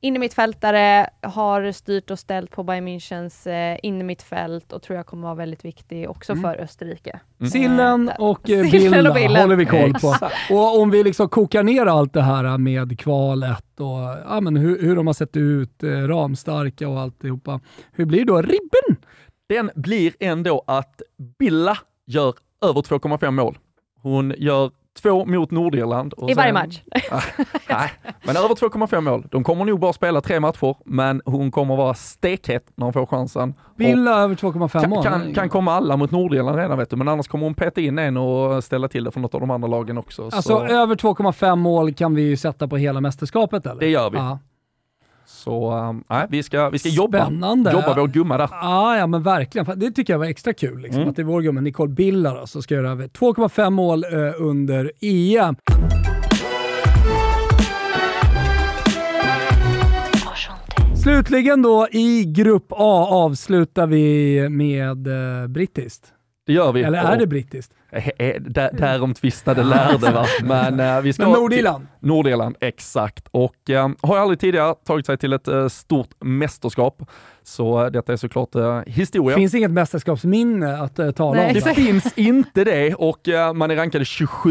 [0.00, 5.34] Innermittfältare, har styrt och ställt på Bayern Münchens eh, innermittfält och tror jag kommer vara
[5.34, 6.42] väldigt viktig också Mm.
[6.42, 7.20] för Österrike.
[7.52, 9.42] Sillen Eh, och eh, Sillen Billa och Billen.
[9.42, 10.14] håller vi koll på.
[10.54, 14.82] Och om vi liksom kokar ner allt det här med kvalet och ja, men hur,
[14.82, 17.60] hur de har sett ut, eh, ramstarka och alltihopa.
[17.92, 18.96] Hur blir då ribben?
[19.48, 21.02] Den blir ändå att
[21.38, 23.58] Billa gör över 2,5 mål.
[24.02, 24.70] Hon gör
[25.02, 26.12] två mot Nordirland.
[26.12, 26.82] och I varje match.
[27.68, 27.90] Nej,
[28.22, 29.26] men över 2,5 mål.
[29.30, 33.06] De kommer nog bara spela tre matcher, men hon kommer vara stekhet när hon får
[33.06, 33.54] chansen.
[33.58, 35.04] Och Billa över 2,5 kan, mål.
[35.04, 37.98] kan, kan komma alla mot Nordirland redan vet du, men annars kommer hon peta in
[37.98, 40.24] en och ställa till det för något av de andra lagen också.
[40.24, 43.80] Alltså så, över 2,5 mål kan vi ju sätta på hela mästerskapet eller?
[43.80, 44.18] Det gör vi.
[44.18, 44.38] Ja.
[45.36, 47.72] Så nej, vi ska, vi ska jobba, Spännande.
[47.72, 48.48] jobba vår gumma där.
[48.52, 49.78] Ja, ja men verkligen.
[49.78, 50.80] Det tycker jag var extra kul.
[50.80, 51.10] Liksom, Mm.
[51.10, 54.10] Att det är vår gumma Nicole Billa då, som ska göra över 2,5 mål eh,
[54.42, 55.56] under EM.
[61.02, 66.06] Slutligen då i Grupp A avslutar vi med eh, brittiskt.
[66.46, 66.82] Det gör vi.
[66.82, 67.72] Eller är det brittiskt?
[68.40, 70.26] Där, därom tvistade lärde va.
[70.42, 71.22] Men eh, vi ska...
[71.22, 71.86] Men Nordirland?
[72.00, 73.28] Nordirland, exakt.
[73.30, 77.02] Och eh, har aldrig tidigare tagit sig till ett eh, stort mästerskap.
[77.48, 79.36] Så eh, detta är såklart eh, historia.
[79.36, 81.52] finns inget mästerskapsminne att uh, tala Nej, om.
[81.52, 81.76] Det exakt.
[81.76, 84.50] finns inte det och eh, man är rankade 27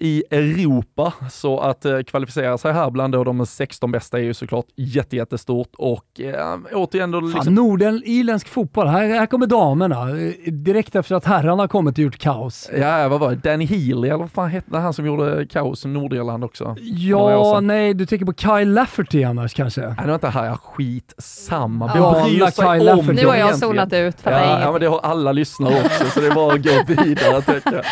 [0.00, 4.34] i Europa, så att eh, kvalificera sig här bland då de 16 bästa är ju
[4.34, 8.86] såklart jätte, jättestort och eh, återigen då Fan, liksom, nordirländsk fotboll.
[8.86, 10.10] Här, här kommer damerna.
[10.10, 12.70] eh, Direkt efter att herrarna har kommit och gjort kaos.
[12.78, 15.88] ja vad var det, Danny Healy eller vad fan hette han som gjorde kaos i
[15.88, 16.76] Nordirland också?
[16.80, 19.80] Ja, nej, du tänker på Kyle Lafferty annars kanske?
[19.80, 21.92] Nej, det var inte här, skitsamma.
[21.94, 25.00] Ja, Sig Kyle Lafferty- Nu har jag zonat ut, fattar Ja, ja, men det har
[25.00, 27.84] alla lyssnare också, så det är bara att gå vidare tycker jag.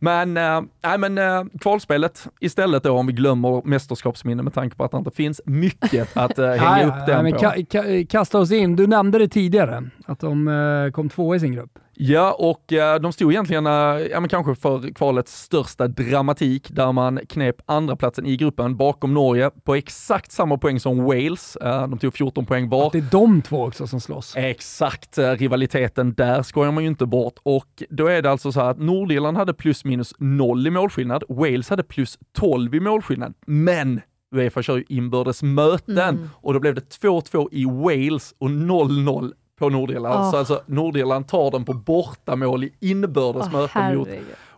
[0.00, 4.84] Men, äh, nej, men äh, kvalspelet istället då, om vi glömmer mästerskapsminne med tanke på
[4.84, 7.38] att det inte finns mycket att äh, hänga upp nej, den men på.
[7.38, 8.76] ka, ka, kasta oss in.
[8.76, 11.78] Du nämnde det tidigare, att de kom två i sin grupp.
[12.00, 16.92] Ja, och eh, de stod egentligen, eh, ja men kanske för kvalets största dramatik, där
[16.92, 21.56] man knep andra platsen i gruppen bakom Norge på exakt samma poäng som Wales.
[21.56, 22.86] Eh, de tog 14 poäng var.
[22.86, 24.32] Att det är de två också som slåss.
[24.36, 27.34] Exakt, rivaliteten där skojar man ju inte bort.
[27.42, 31.24] Och då är det alltså så här att Nordirland hade plus minus noll i målskillnad,
[31.28, 33.34] Wales hade plus 12 i målskillnad.
[33.46, 34.00] Men
[34.34, 36.30] Uefa kör ju inbördes möten Mm.
[36.34, 40.20] och då blev det 2-2 i Wales och 0-0 på Nordirland.
[40.20, 40.30] Åh.
[40.30, 44.08] Så alltså Nordirland tar den på bortamål i inbördes möten mot.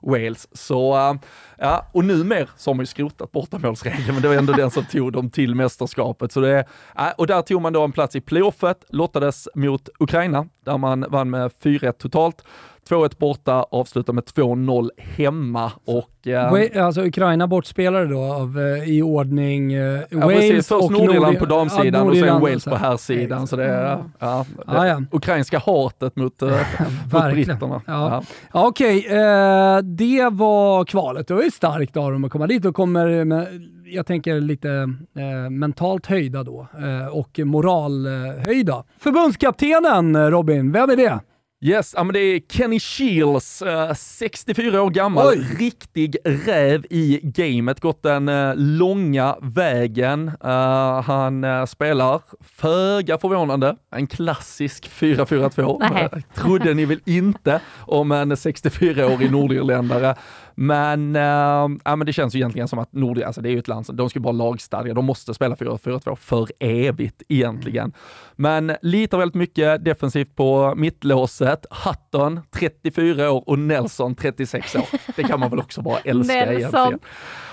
[0.03, 0.49] Wales.
[0.53, 1.15] Så äh,
[1.59, 4.85] ja, och numer så har man ju skrotat bortamålsregeln, men det var ändå den som
[4.85, 6.33] tog dem till mästerskapet.
[6.33, 6.65] Så det,
[6.99, 11.07] äh, och där tog man då en plats i playoffet, lottades mot Ukraina, där man
[11.09, 12.45] vann med 4-1 totalt.
[12.91, 16.07] 2-1 borta, avslutade med 2-0 hemma och...
[16.25, 20.69] Wa- Alltså Ukraina bortspelare då av, eh, i ordning eh, Ja, Wales precis.
[20.69, 22.89] Först och Nordirland Nordi- på damsidan ja, och sen Wales på här.
[22.91, 23.47] herrsidan.
[23.47, 24.11] Så det är Mm.
[24.19, 25.03] ja, Ja, ja.
[25.11, 26.49] ukrainska hatet mot, äh,
[27.13, 27.83] mot britterna.
[27.87, 28.23] Ja.
[28.53, 31.29] Ja, Okej, eh, det var kvalet.
[31.29, 33.47] Det var ju starkt av dem att komma dit och kommer, med,
[33.85, 34.71] jag tänker lite
[35.17, 38.85] eh, mentalt höjda då eh, och moralhöjda.
[38.99, 41.21] Förbundskaptenen eh, Robin, vem är det?
[41.63, 45.57] Yes, ja, men det är Kenny Shields, eh, 64 år gammal, Oj.
[45.59, 50.31] riktig räv i gamet, gått den eh, långa vägen.
[50.45, 52.21] Eh, han eh, spelar,
[52.57, 55.77] föga förvånande, en klassisk 4-4-2.
[55.93, 56.09] Nej.
[56.13, 60.15] Eh, trodde ni väl inte om en 64-årig nordirländare.
[60.63, 63.59] Men, eh, ja, men det känns ju egentligen som att Nordirland, alltså det är ju
[63.59, 67.93] ett land som, de ska bara lagstadga, de måste spela 4-4-2 för evigt egentligen.
[68.37, 71.67] Men litar väldigt mycket defensivt på mittlåset.
[71.71, 74.87] Hutton 34 år och Nelson 36 år.
[75.17, 76.99] Det kan man väl också bara älska egentligen.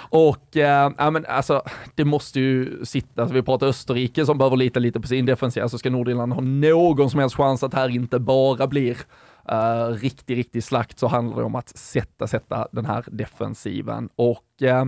[0.09, 1.61] Och ja, men alltså,
[1.95, 5.67] det måste ju sitta, alltså, vi pratar Österrike som behöver lita lite på sin defensiv,
[5.67, 8.97] så ska Nordirland ha någon som helst chans att här inte bara blir
[9.51, 14.09] uh, riktig, riktig slakt så handlar det om att sätta, sätta den här defensiven.
[14.15, 14.85] Och uh,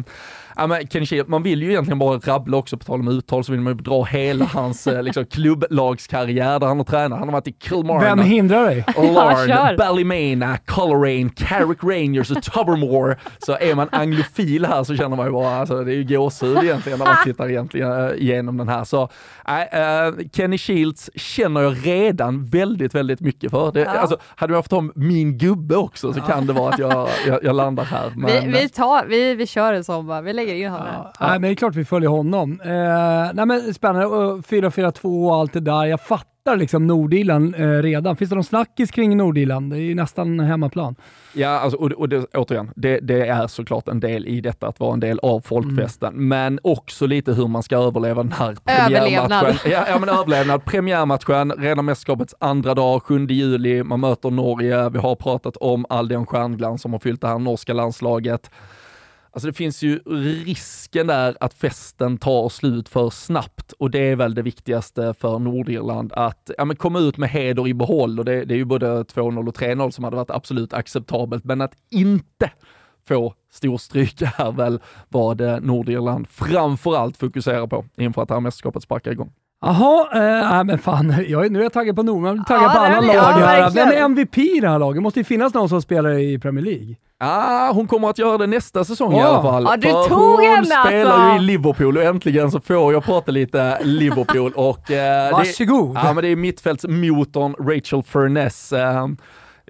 [0.55, 3.43] ja, men Kenny Shield, man vill ju egentligen bara rabbla också, på tal om uttal,
[3.43, 7.19] så vill man ju dra hela hans uh, liksom, klubblagskarriär där han har tränat.
[7.19, 8.03] Han har varit i Kilmarnock.
[8.03, 8.85] Vem hindrar dig?
[8.95, 9.77] Ja, Larne, kör.
[9.77, 13.15] Ballymena, Coleraine, Carrick Rangers och Tobermore.
[13.39, 16.57] Så är man anglofil här så känner man ju bara, alltså, det är ju gåshud
[16.63, 18.83] egentligen när man tittar egentligen äh, igenom den här.
[18.83, 19.09] Så
[19.47, 19.61] äh,
[20.07, 23.71] äh, Kenny Shields känner jag redan väldigt, väldigt mycket för.
[23.71, 23.89] Det, Ja.
[23.89, 27.43] alltså, hade jag fått om min gubbe också så kan det vara att jag, jag,
[27.43, 28.13] jag landar här.
[28.15, 30.87] Men, Vi, vi, tar, vi, vi kör en sån bara, vi lägger in honom.
[30.93, 32.61] Ja, Nej, men det är klart vi följer honom.
[32.63, 32.69] Eh,
[33.33, 34.05] nej, men spännande.
[34.05, 35.85] Och 4-4-2 och allt det där.
[35.85, 38.15] Jag fattar liksom Nordirland eh, redan.
[38.15, 39.71] Finns det någon snackis kring Nordirland?
[39.71, 40.95] Det är ju nästan hemmaplan.
[41.33, 44.79] Ja, alltså, och, och det, återigen, det, det är såklart en del i detta att
[44.79, 49.71] vara en del av folkfesten, men också lite hur man ska överleva den här premiärmatchen.
[49.71, 50.65] Ja, ja, men överlevnad.
[50.65, 54.89] Premiärmatchen, redan mästerskapets andra dag, 7 juli, man möter Norge.
[54.89, 58.51] Vi har pratat om Aldian Stjärnglans som har fyllt det här norska landslaget.
[59.31, 59.99] Alltså det finns ju
[60.45, 65.39] risken där att festen tar slut för snabbt och det är väl det viktigaste för
[65.39, 68.65] Nordirland att ja, men komma ut med heder i behåll och det, det är ju
[68.65, 72.51] både 2-0 och 3-0 som hade varit absolut acceptabelt, men att inte
[73.07, 78.83] få storstryk är väl vad eh, Nordirland framförallt fokuserar på inför att det här mästerskapet
[78.83, 79.31] sparkar igång.
[79.61, 82.59] Jaha, eh, nej men fan, jag, är- nu är jag taggad på Nordman, jag är
[82.59, 83.13] taggad Ja, på det är alla det.
[83.13, 83.69] Ja, lag här.
[83.71, 84.95] Vem är MVP i det här laget?
[84.97, 86.95] Det måste ju finnas någon som spelar i Premier League.
[87.21, 89.25] Ah, hon kommer att göra det nästa säsong i Ja.
[89.27, 89.63] alla fall.
[89.69, 91.29] Ja, du För tog hon henne spelar alltså.
[91.33, 94.51] ju i Liverpool och äntligen så får jag prata lite Liverpool.
[94.55, 95.97] Och, eh, det, Varsågod.
[96.03, 98.73] ja, men det är mittfältsmotorn Rachel Furness.
[98.73, 99.07] Eh,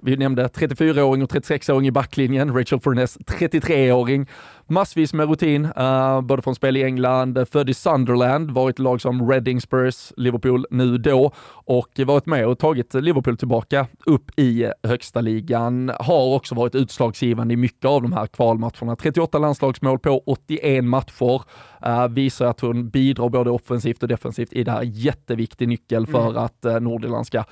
[0.02, 2.56] vi nämnde 34-åring och 36-åring i backlinjen.
[2.58, 4.26] Rachel Furness 33-åring
[4.70, 9.00] massvis med rutin, uh, både från spel i England, född i Sunderland, varit i lag
[9.00, 14.72] som Reading, Spurs, Liverpool nu då och varit med och tagit Liverpool tillbaka upp i
[14.82, 15.92] högsta ligan.
[16.00, 18.96] Har också varit utslagsgivande i mycket av de här kvalmatcherna.
[18.96, 21.42] 38 landslagsmål på 81 matcher.
[21.86, 26.30] Uh, visar att hon bidrar både offensivt och defensivt i det här jätteviktig nyckel för
[26.30, 26.36] mm.
[26.36, 27.44] att uh, Nordirland ska,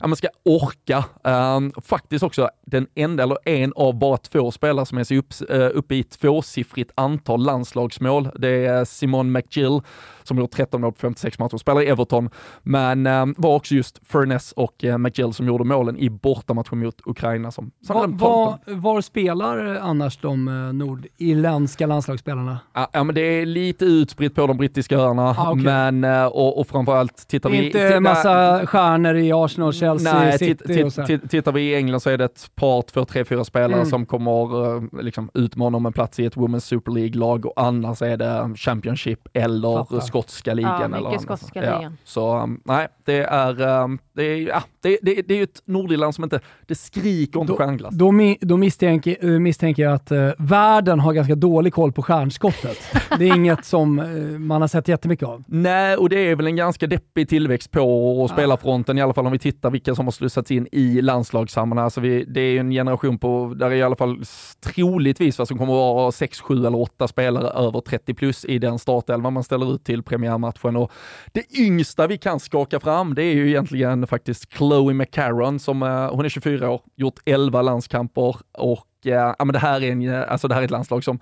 [0.00, 1.04] ja, man ska orka.
[1.28, 5.70] Uh, faktiskt också den enda, eller en av bara två spelare som är upp, uh,
[5.74, 8.28] uppe i tvåsiffrigt antal landslagsmål.
[8.38, 9.80] Det är Simon McGill
[10.26, 12.30] som gjort 13 mål på 56 matcher, spelar i Everton,
[12.62, 17.00] men eh, var också just Furness och eh, McGill som gjorde målen i bortamatchen mot
[17.06, 17.50] Ukraina.
[17.50, 22.58] Som, som var, var, var, spelar annars de eh, nordirländska landslagsspelarna?
[22.74, 25.64] Ja, ja, men det är lite utspritt på de brittiska öarna, ah, okay.
[25.64, 27.66] men eh, och, och framförallt tittar vi...
[27.66, 31.06] Inte titta, massa stjärnor i Arsenal, Chelsea, nej, City och så.
[31.28, 33.86] Tittar vi i England så är det ett par, två, tre, fyra spelare mm.
[33.86, 38.02] som kommer eh, liksom, utmana om en plats i ett Women's Super League-lag och annars
[38.02, 40.92] är det Championship eller Fattar skotska ligan.
[40.92, 41.82] Ja, mycket skotska ligan.
[41.82, 41.90] Ja.
[42.04, 45.62] Så um, nej, det är, um, det är, ja, det, det, det är ju ett
[45.64, 47.94] Nordirland som inte, det skriker om stjärnglass.
[47.94, 52.78] Då, då misstänker, uh, misstänker jag att uh, världen har ganska dålig koll på stjärnskottet.
[53.18, 55.44] det är inget som uh, man har sett jättemycket av.
[55.46, 59.32] Nej, och det är väl en ganska deppig tillväxt på spelarfronten, i alla fall om
[59.32, 61.84] vi tittar vilka som har slussats in i landslagssammanhang.
[61.84, 64.22] Alltså vi, det är en generation på, där är i alla fall
[64.60, 68.58] troligtvis vad som kommer att vara 6, 7 eller 8 spelare över 30 plus i
[68.58, 70.76] den startelvan man ställer ut till premiärmatchen.
[70.76, 70.92] Och
[71.32, 76.10] det yngsta vi kan skaka fram, det är ju egentligen faktiskt Chloe McCarron som, eh,
[76.10, 80.08] hon är 24 år, gjort 11 landskamper och eh, ja, men det här är en,
[80.08, 81.18] eh, alltså det här är ett landslag som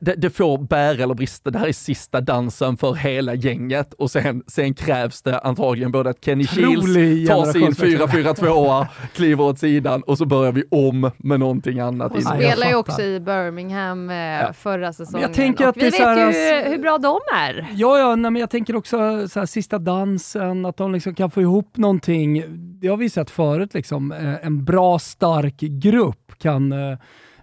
[0.00, 1.50] det, det, får bära eller brista.
[1.50, 6.10] Det här är sista dansen för hela gänget och sen, sen krävs det antagligen både
[6.10, 11.40] att Kenny Shields tar sin 4-4-2, kliver åt sidan och så börjar vi om med
[11.40, 12.12] någonting annat.
[12.12, 14.52] Hon spelar ju också i Birmingham eh, ja.
[14.52, 17.66] förra säsongen jag tänker att vi vet här, ju hur bra de är.
[17.74, 21.30] Ja, ja, nej, men jag tänker också så här, sista dansen, att de liksom kan
[21.30, 22.44] få ihop någonting.
[22.80, 24.12] Det har vi sett förut, liksom.
[24.12, 26.98] Eh, en bra stark grupp kan eh,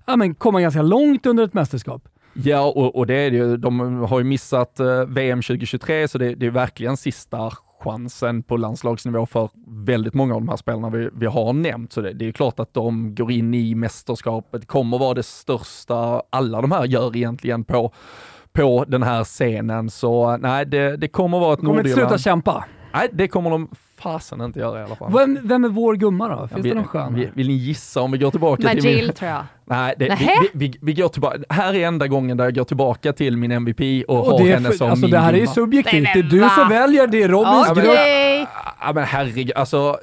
[0.05, 2.09] ja, men komma ganska långt under ett mästerskap.
[2.33, 3.57] Ja, och, och det är ju.
[3.57, 7.51] De har ju missat eh, VM 2023, så det, det är verkligen sista
[7.83, 11.93] chansen på landslagsnivå för väldigt många av de här spelarna vi, vi har nämnt.
[11.93, 16.21] Så det, det är klart att de går in i mästerskapet, kommer vara det största
[16.29, 17.93] alla de här gör egentligen på,
[18.51, 19.89] på den här scenen.
[19.89, 21.95] Så nej, det, det kommer vara ett Nordirland.
[21.95, 22.65] Kommer inte sluta kämpa?
[22.93, 23.69] Nej, det kommer de
[24.03, 25.13] fasen inte göra i alla fall.
[25.13, 26.47] Vem, vem är vår gumma då?
[26.47, 27.15] Finns ja, vi, det någon skön?
[27.15, 29.13] Vill, vill ni gissa om vi går tillbaka Magill, till min...
[29.13, 29.43] tror jag.
[29.65, 31.37] Nej, det, vi, vi, vi, vi, går tillbaka.
[31.49, 34.71] Här är enda gången där jag går tillbaka till min MVP och, och har henne
[34.71, 36.07] som alltså, min Det här är ju subjektivt.
[36.13, 37.07] Det är du som väljer.
[37.07, 37.83] Det är Robins okay.
[37.83, 38.49] grupp.
[38.81, 39.99] Ja men herregud, alltså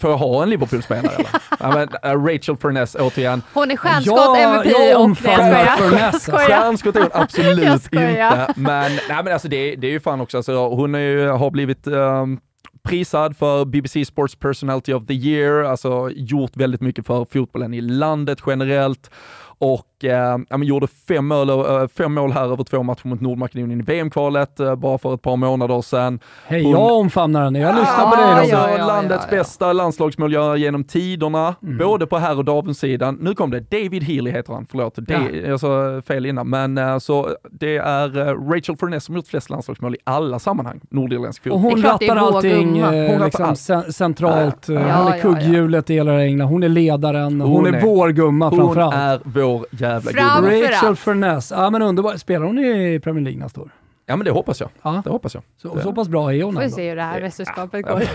[0.00, 1.28] får jag ha en Liverpool-spelare eller?
[1.60, 3.42] ja, men, uh, Rachel Furness återigen.
[3.54, 5.10] Hon är stjärnskott, ja, MVP jag och...
[5.10, 6.26] Jag Furness.
[6.26, 8.52] Stjärnskott är hon absolut inte.
[8.56, 11.50] Men, nej, men alltså, det, det är ju fan också, alltså, hon är ju, har
[11.50, 12.40] blivit um,
[12.84, 17.80] prisad för BBC Sports Personality of the Year, alltså gjort väldigt mycket för fotbollen i
[17.80, 19.10] landet generellt.
[19.58, 23.80] Och eh, ja, gjorde fem mål, eh, fem mål här över två matcher mot Nordmakedonien
[23.80, 26.20] i VM-kvalet eh, bara för ett par månader sedan.
[26.46, 27.58] Hej, jag omfamnar henne.
[27.58, 28.24] Jag lyssnar på dig.
[28.24, 31.78] Alltså, ja, ja, landets bästa landslagsmålgörare genom tiderna, mm.
[31.78, 33.18] både på herr och damsidan.
[33.20, 36.98] Nu kom det, David Healy heter han, förlåt, det, jag sa fel innan, men eh,
[36.98, 41.64] så det är eh, Rachel Furness som gjort flest landslagsmål i alla sammanhang, nordirländsk fotboll.
[41.64, 43.94] Och hon rattar allting hon liksom, allt.
[43.94, 44.68] centralt.
[44.68, 46.48] Ja, hon är kugghjulet i hela England.
[46.48, 47.40] Hon är ledaren.
[47.40, 48.94] Hon, hon är, är vår gumma framförallt.
[48.94, 50.70] Hon är vår jävla gubbe.
[50.70, 51.50] Rachel Furness.
[51.50, 52.16] Ja men underbar.
[52.16, 53.70] Spelar hon i Premier League nästa år?
[54.06, 54.70] Ja men det hoppas jag.
[54.82, 55.02] Ja.
[55.04, 55.42] Det hoppas jag.
[55.56, 58.02] Så, så pass bra är hon Får vi se hur det här mästerskapet går.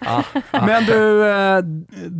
[0.00, 0.22] ja.
[0.52, 1.60] Men du, uh,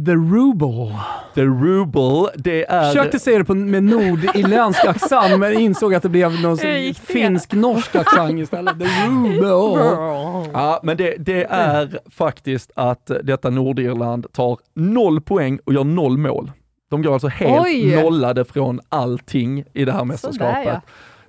[0.07, 0.99] The Ruble.
[1.35, 2.93] The Ruble, det är...
[2.93, 6.59] Försökte säga det på, med nordirländsk accent men insåg att det blev någon
[6.95, 8.79] finsk-norsk accent istället.
[8.79, 10.51] The Ruble.
[10.53, 16.19] Ja, men det, det är faktiskt att detta Nordirland tar noll poäng och gör noll
[16.19, 16.51] mål.
[16.89, 18.03] De går alltså helt Oj.
[18.03, 20.65] nollade från allting i det här mästerskapet.
[20.65, 20.81] Sådär, ja.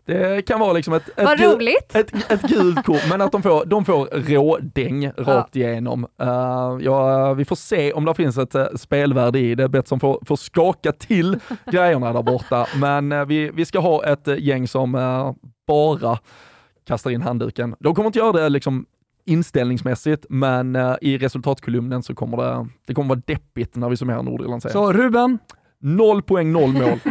[0.10, 1.95] Det kan vara liksom ett, ett, roligt.
[1.95, 6.07] ett, ett, gult kort, men att de får, de får rådäng rakt igenom.
[6.22, 9.70] Uh, ja, vi får se om det finns ett uh, spelvärde i det.
[9.70, 11.39] Betsson får, får skaka till
[11.72, 14.91] grejerna där borta, men uh, vi, vi ska ha ett gäng som
[15.68, 16.20] bara
[16.88, 17.76] kastar in handduken.
[17.80, 18.86] De kommer inte göra det liksom
[19.30, 24.23] inställningsmässigt, men uh, i resultatkolumnen så kommer det, det kommer vara deppigt när vi summerar
[24.23, 24.61] Nordirland.
[24.61, 25.39] Så Ruben?
[25.82, 26.99] Noll poäng, noll mål.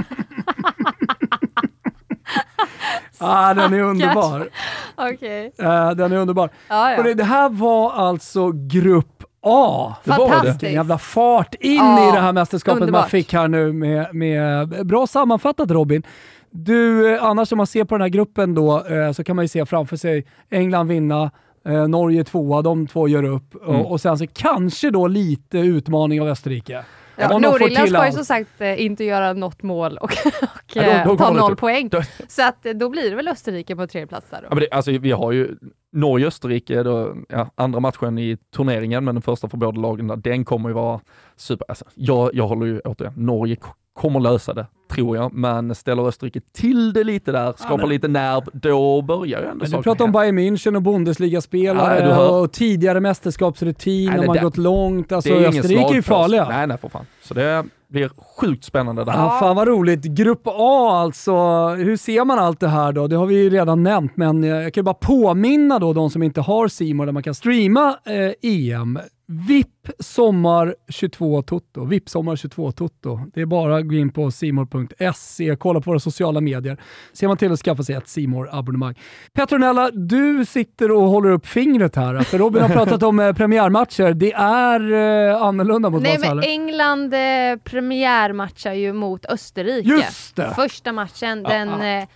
[3.18, 4.48] ah, den är underbar.
[4.96, 5.46] okay.
[5.46, 6.50] Uh, den är underbar.
[6.68, 6.98] Ah, ja.
[6.98, 9.94] Och det, det, här var alltså grupp A.
[10.04, 10.50] Det var det.
[10.50, 13.02] Vilken jävla fart in ja, i det här mästerskapet underbart.
[13.02, 16.02] man fick här nu med, med bra sammanfattat Robin.
[16.50, 19.44] Du, eh, annars om man ser på den här gruppen då eh, så kan man
[19.44, 21.30] ju se framför sig England vinna,
[21.68, 23.80] eh, Norge tvåa, de två gör upp mm.
[23.80, 26.84] och, och sen så kanske då lite utmaning av Österrike.
[27.20, 30.10] Ja, Nordirland ska ju som sagt eh, inte göra något mål och,
[30.42, 31.88] och ja, då, då ta noll poäng.
[31.88, 32.02] Då.
[32.28, 34.46] Så att eh, då blir det väl Österrike på tredje plats där då.
[34.50, 35.56] Ja, men det, alltså, vi har ju
[35.92, 36.84] Norge-Österrike,
[37.28, 41.00] ja, andra matchen i turneringen, men den första för båda lagen, den kommer ju vara
[41.36, 41.66] super.
[41.68, 43.56] Alltså, jag, jag håller ju återigen, Norge
[43.99, 45.32] kommer lösa det, tror jag.
[45.32, 49.64] Men ställer Österrike till det lite där, skapar ja, lite nerv, då börjar ju ändå
[49.64, 54.42] Men Du pratar om Bayern München och Bundesliga-spelare ja, och tidigare mästerskapsrutin, när man det,
[54.42, 55.12] gått långt.
[55.12, 56.49] Alltså Österrike är ju farliga.
[56.49, 57.07] Nej, nej för fan.
[57.22, 59.12] Så det blir sjukt spännande där.
[59.12, 60.05] Ja, fan vad roligt.
[60.05, 61.34] Grupp A alltså,
[61.68, 63.07] hur ser man allt det här då?
[63.07, 66.40] Det har vi ju redan nämnt, men jag kan bara påminna då de som inte
[66.40, 68.99] har Simon där man kan streama eh, EM.
[69.30, 71.84] VIP Sommar 22 Toto.
[71.84, 73.20] VIP Sommar 22 Toto.
[73.34, 76.80] Det är bara att gå in på simor.se, kolla på våra sociala medier.
[77.12, 78.94] Ser man till att skaffa sig ett simor abonnemang
[79.32, 82.20] Petronella, du sitter och håller upp fingret här.
[82.20, 84.14] För Robin har pratat om eh, premiärmatcher.
[84.14, 89.88] Det är eh, annorlunda mot Nej, men England eh, premiärmatchar ju mot Österrike.
[89.88, 90.52] Just det!
[90.54, 91.68] Första matchen, den...
[91.68, 92.06] Ah, ah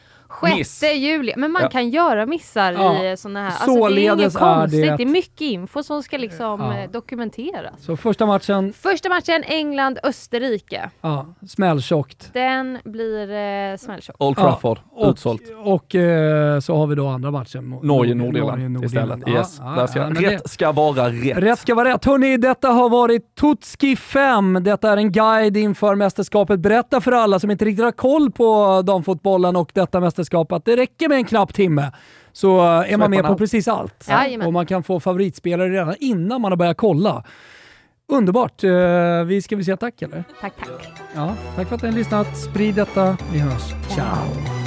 [0.40, 1.34] 6 juli.
[1.36, 1.68] Men man ja.
[1.68, 3.04] kan göra missar ja.
[3.04, 3.46] i sådana här.
[3.46, 4.82] Alltså, det är inget konstigt.
[4.82, 6.78] Det, det, är mycket info som ska liksom ja.
[6.78, 7.84] Eh, dokumenteras.
[7.84, 8.72] Så första matchen?
[8.72, 10.90] Första matchen England-Österrike.
[11.00, 12.30] Ja, smälltjockt.
[12.32, 14.20] Den blir eh, smälltjockt.
[14.20, 15.10] Old Trafford, ja.
[15.10, 15.42] utsålt.
[15.64, 17.78] Och, och eh, så har vi då andra matchen.
[17.82, 19.28] Norge-Nordirland istället.
[19.28, 19.60] Yes.
[19.60, 21.38] Ja, ska, rätt det, ska vara rätt.
[21.38, 22.04] Rätt ska vara rätt.
[22.04, 24.58] Hörrni, detta har varit Tutski 5.
[24.62, 26.60] Detta är en guide inför mästerskapet.
[26.60, 30.64] Berätta för alla som inte riktigt har koll på damfotbollen och detta mästerskap mästerskap att
[30.64, 31.92] det räcker med en knapp timme
[32.32, 34.06] så är man med på precis allt.
[34.08, 37.24] Ja, och man kan få favoritspelare redan innan man har börjat kolla.
[38.08, 38.64] Underbart!
[38.64, 40.24] Eh, vi ska vi säga tack eller?
[40.40, 40.92] Tack, tack.
[41.14, 42.36] Ja, tack för att ni har lyssnat.
[42.36, 43.16] Sprid detta.
[43.32, 43.74] Vi hörs.
[43.94, 44.61] Ciao!